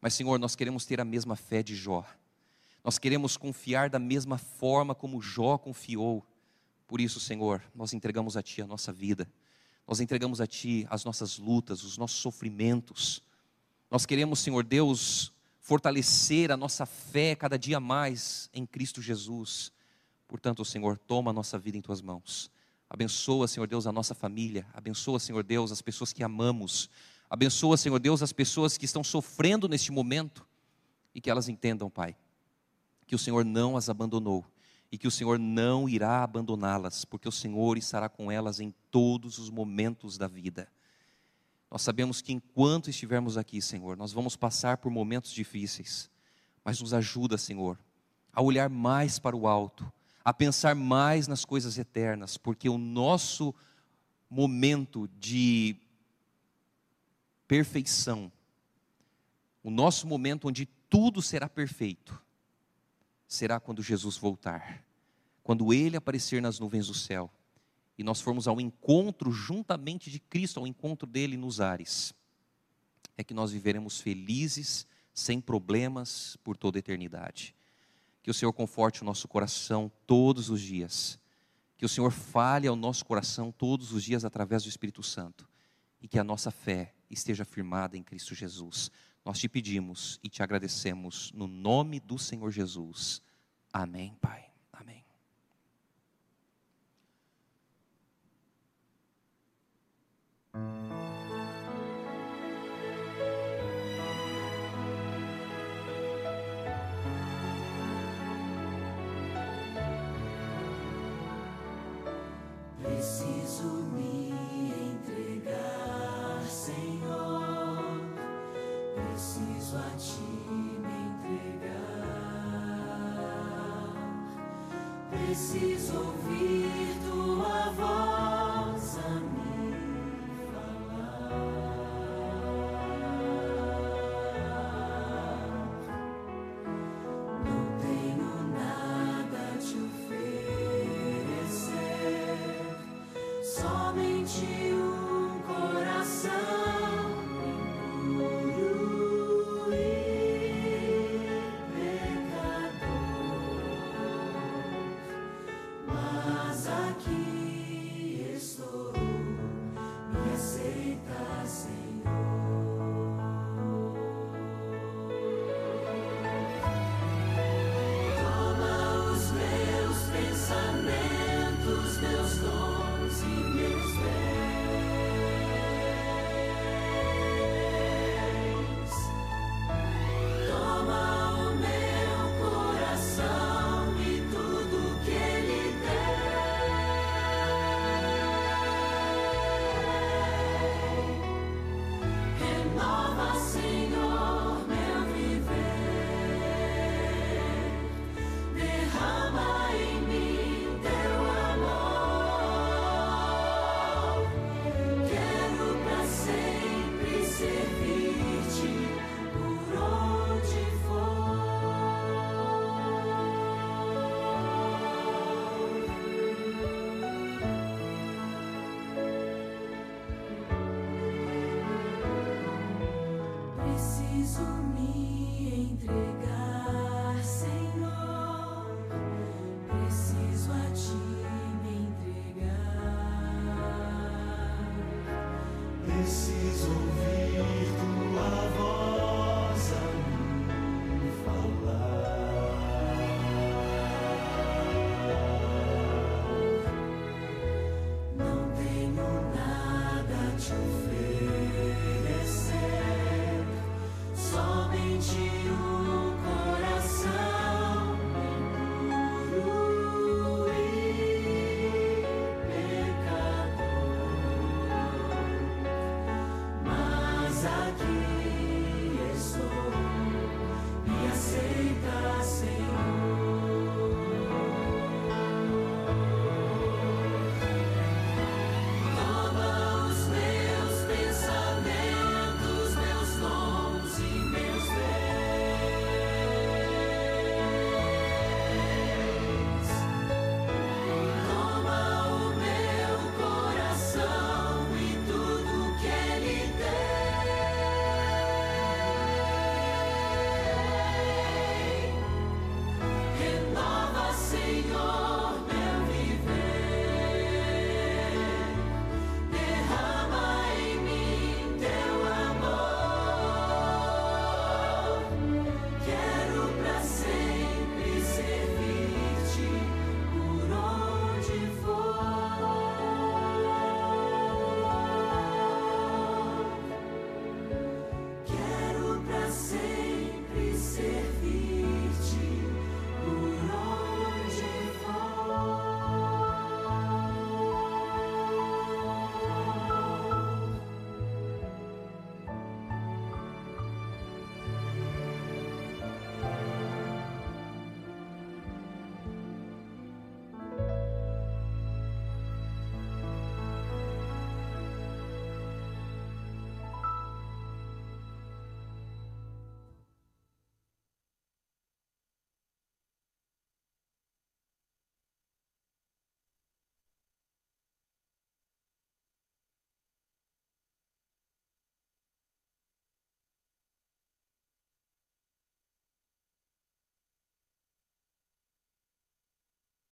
Mas, 0.00 0.14
Senhor, 0.14 0.38
nós 0.38 0.56
queremos 0.56 0.86
ter 0.86 1.00
a 1.00 1.04
mesma 1.04 1.36
fé 1.36 1.62
de 1.62 1.74
Jó. 1.74 2.04
Nós 2.82 2.98
queremos 2.98 3.36
confiar 3.36 3.90
da 3.90 3.98
mesma 3.98 4.38
forma 4.38 4.94
como 4.94 5.20
Jó 5.20 5.58
confiou. 5.58 6.24
Por 6.86 7.00
isso, 7.00 7.20
Senhor, 7.20 7.62
nós 7.74 7.92
entregamos 7.92 8.36
a 8.36 8.42
Ti 8.42 8.62
a 8.62 8.66
nossa 8.66 8.92
vida. 8.92 9.28
Nós 9.88 10.00
entregamos 10.00 10.38
a 10.38 10.46
Ti 10.46 10.86
as 10.90 11.02
nossas 11.02 11.38
lutas, 11.38 11.82
os 11.82 11.96
nossos 11.96 12.18
sofrimentos. 12.18 13.22
Nós 13.90 14.04
queremos, 14.04 14.40
Senhor 14.40 14.62
Deus, 14.62 15.32
fortalecer 15.62 16.52
a 16.52 16.58
nossa 16.58 16.84
fé 16.84 17.34
cada 17.34 17.58
dia 17.58 17.80
mais 17.80 18.50
em 18.52 18.66
Cristo 18.66 19.00
Jesus. 19.00 19.72
Portanto, 20.28 20.62
Senhor, 20.62 20.98
toma 20.98 21.30
a 21.30 21.32
nossa 21.32 21.58
vida 21.58 21.78
em 21.78 21.80
tuas 21.80 22.02
mãos. 22.02 22.50
Abençoa, 22.90 23.48
Senhor 23.48 23.66
Deus, 23.66 23.86
a 23.86 23.92
nossa 23.92 24.14
família. 24.14 24.66
Abençoa, 24.74 25.18
Senhor 25.18 25.42
Deus, 25.42 25.72
as 25.72 25.80
pessoas 25.80 26.12
que 26.12 26.22
amamos. 26.22 26.90
Abençoa, 27.30 27.78
Senhor 27.78 27.98
Deus, 27.98 28.22
as 28.22 28.32
pessoas 28.32 28.76
que 28.76 28.84
estão 28.84 29.02
sofrendo 29.02 29.66
neste 29.68 29.90
momento 29.90 30.46
e 31.14 31.20
que 31.20 31.30
elas 31.30 31.48
entendam, 31.48 31.88
Pai, 31.88 32.14
que 33.06 33.14
o 33.14 33.18
Senhor 33.18 33.42
não 33.42 33.74
as 33.74 33.88
abandonou 33.88 34.44
e 34.90 34.96
que 34.96 35.06
o 35.06 35.10
Senhor 35.10 35.38
não 35.38 35.88
irá 35.88 36.22
abandoná-las, 36.22 37.04
porque 37.04 37.28
o 37.28 37.32
Senhor 37.32 37.76
estará 37.76 38.08
com 38.08 38.32
elas 38.32 38.58
em 38.60 38.74
todos 38.90 39.38
os 39.38 39.50
momentos 39.50 40.16
da 40.16 40.26
vida. 40.26 40.68
Nós 41.70 41.82
sabemos 41.82 42.22
que 42.22 42.32
enquanto 42.32 42.88
estivermos 42.88 43.36
aqui, 43.36 43.60
Senhor, 43.60 43.96
nós 43.96 44.12
vamos 44.12 44.36
passar 44.36 44.78
por 44.78 44.90
momentos 44.90 45.30
difíceis, 45.30 46.10
mas 46.64 46.80
nos 46.80 46.94
ajuda, 46.94 47.36
Senhor, 47.36 47.78
a 48.32 48.40
olhar 48.40 48.70
mais 48.70 49.18
para 49.18 49.36
o 49.36 49.46
alto, 49.46 49.90
a 50.24 50.32
pensar 50.32 50.74
mais 50.74 51.28
nas 51.28 51.44
coisas 51.44 51.76
eternas, 51.76 52.38
porque 52.38 52.68
o 52.68 52.78
nosso 52.78 53.54
momento 54.30 55.08
de 55.18 55.76
perfeição, 57.46 58.32
o 59.62 59.70
nosso 59.70 60.06
momento 60.06 60.48
onde 60.48 60.66
tudo 60.88 61.20
será 61.20 61.48
perfeito, 61.48 62.22
será 63.28 63.60
quando 63.60 63.82
Jesus 63.82 64.16
voltar, 64.16 64.82
quando 65.44 65.72
ele 65.72 65.96
aparecer 65.96 66.40
nas 66.40 66.58
nuvens 66.58 66.86
do 66.86 66.94
céu 66.94 67.30
e 67.98 68.02
nós 68.02 68.20
formos 68.20 68.48
ao 68.48 68.60
encontro 68.60 69.30
juntamente 69.30 70.10
de 70.10 70.18
Cristo, 70.18 70.58
ao 70.60 70.66
encontro 70.66 71.06
dele 71.06 71.36
nos 71.36 71.60
ares, 71.60 72.14
é 73.16 73.24
que 73.24 73.34
nós 73.34 73.50
viveremos 73.50 74.00
felizes, 74.00 74.86
sem 75.12 75.40
problemas, 75.40 76.36
por 76.44 76.56
toda 76.56 76.78
a 76.78 76.80
eternidade. 76.80 77.54
Que 78.22 78.30
o 78.30 78.34
Senhor 78.34 78.52
conforte 78.52 79.02
o 79.02 79.04
nosso 79.04 79.26
coração 79.26 79.90
todos 80.06 80.48
os 80.48 80.60
dias. 80.60 81.18
Que 81.76 81.84
o 81.84 81.88
Senhor 81.88 82.12
fale 82.12 82.68
ao 82.68 82.76
nosso 82.76 83.04
coração 83.04 83.50
todos 83.50 83.92
os 83.92 84.04
dias 84.04 84.24
através 84.24 84.62
do 84.62 84.68
Espírito 84.68 85.02
Santo. 85.02 85.48
E 86.00 86.06
que 86.06 86.18
a 86.18 86.24
nossa 86.24 86.52
fé 86.52 86.94
esteja 87.10 87.44
firmada 87.44 87.96
em 87.96 88.02
Cristo 88.02 88.32
Jesus. 88.32 88.92
Nós 89.28 89.38
te 89.38 89.46
pedimos 89.46 90.18
e 90.24 90.28
te 90.30 90.42
agradecemos 90.42 91.30
no 91.34 91.46
nome 91.46 92.00
do 92.00 92.18
Senhor 92.18 92.50
Jesus. 92.50 93.20
Amém, 93.70 94.16
Pai. 94.22 94.47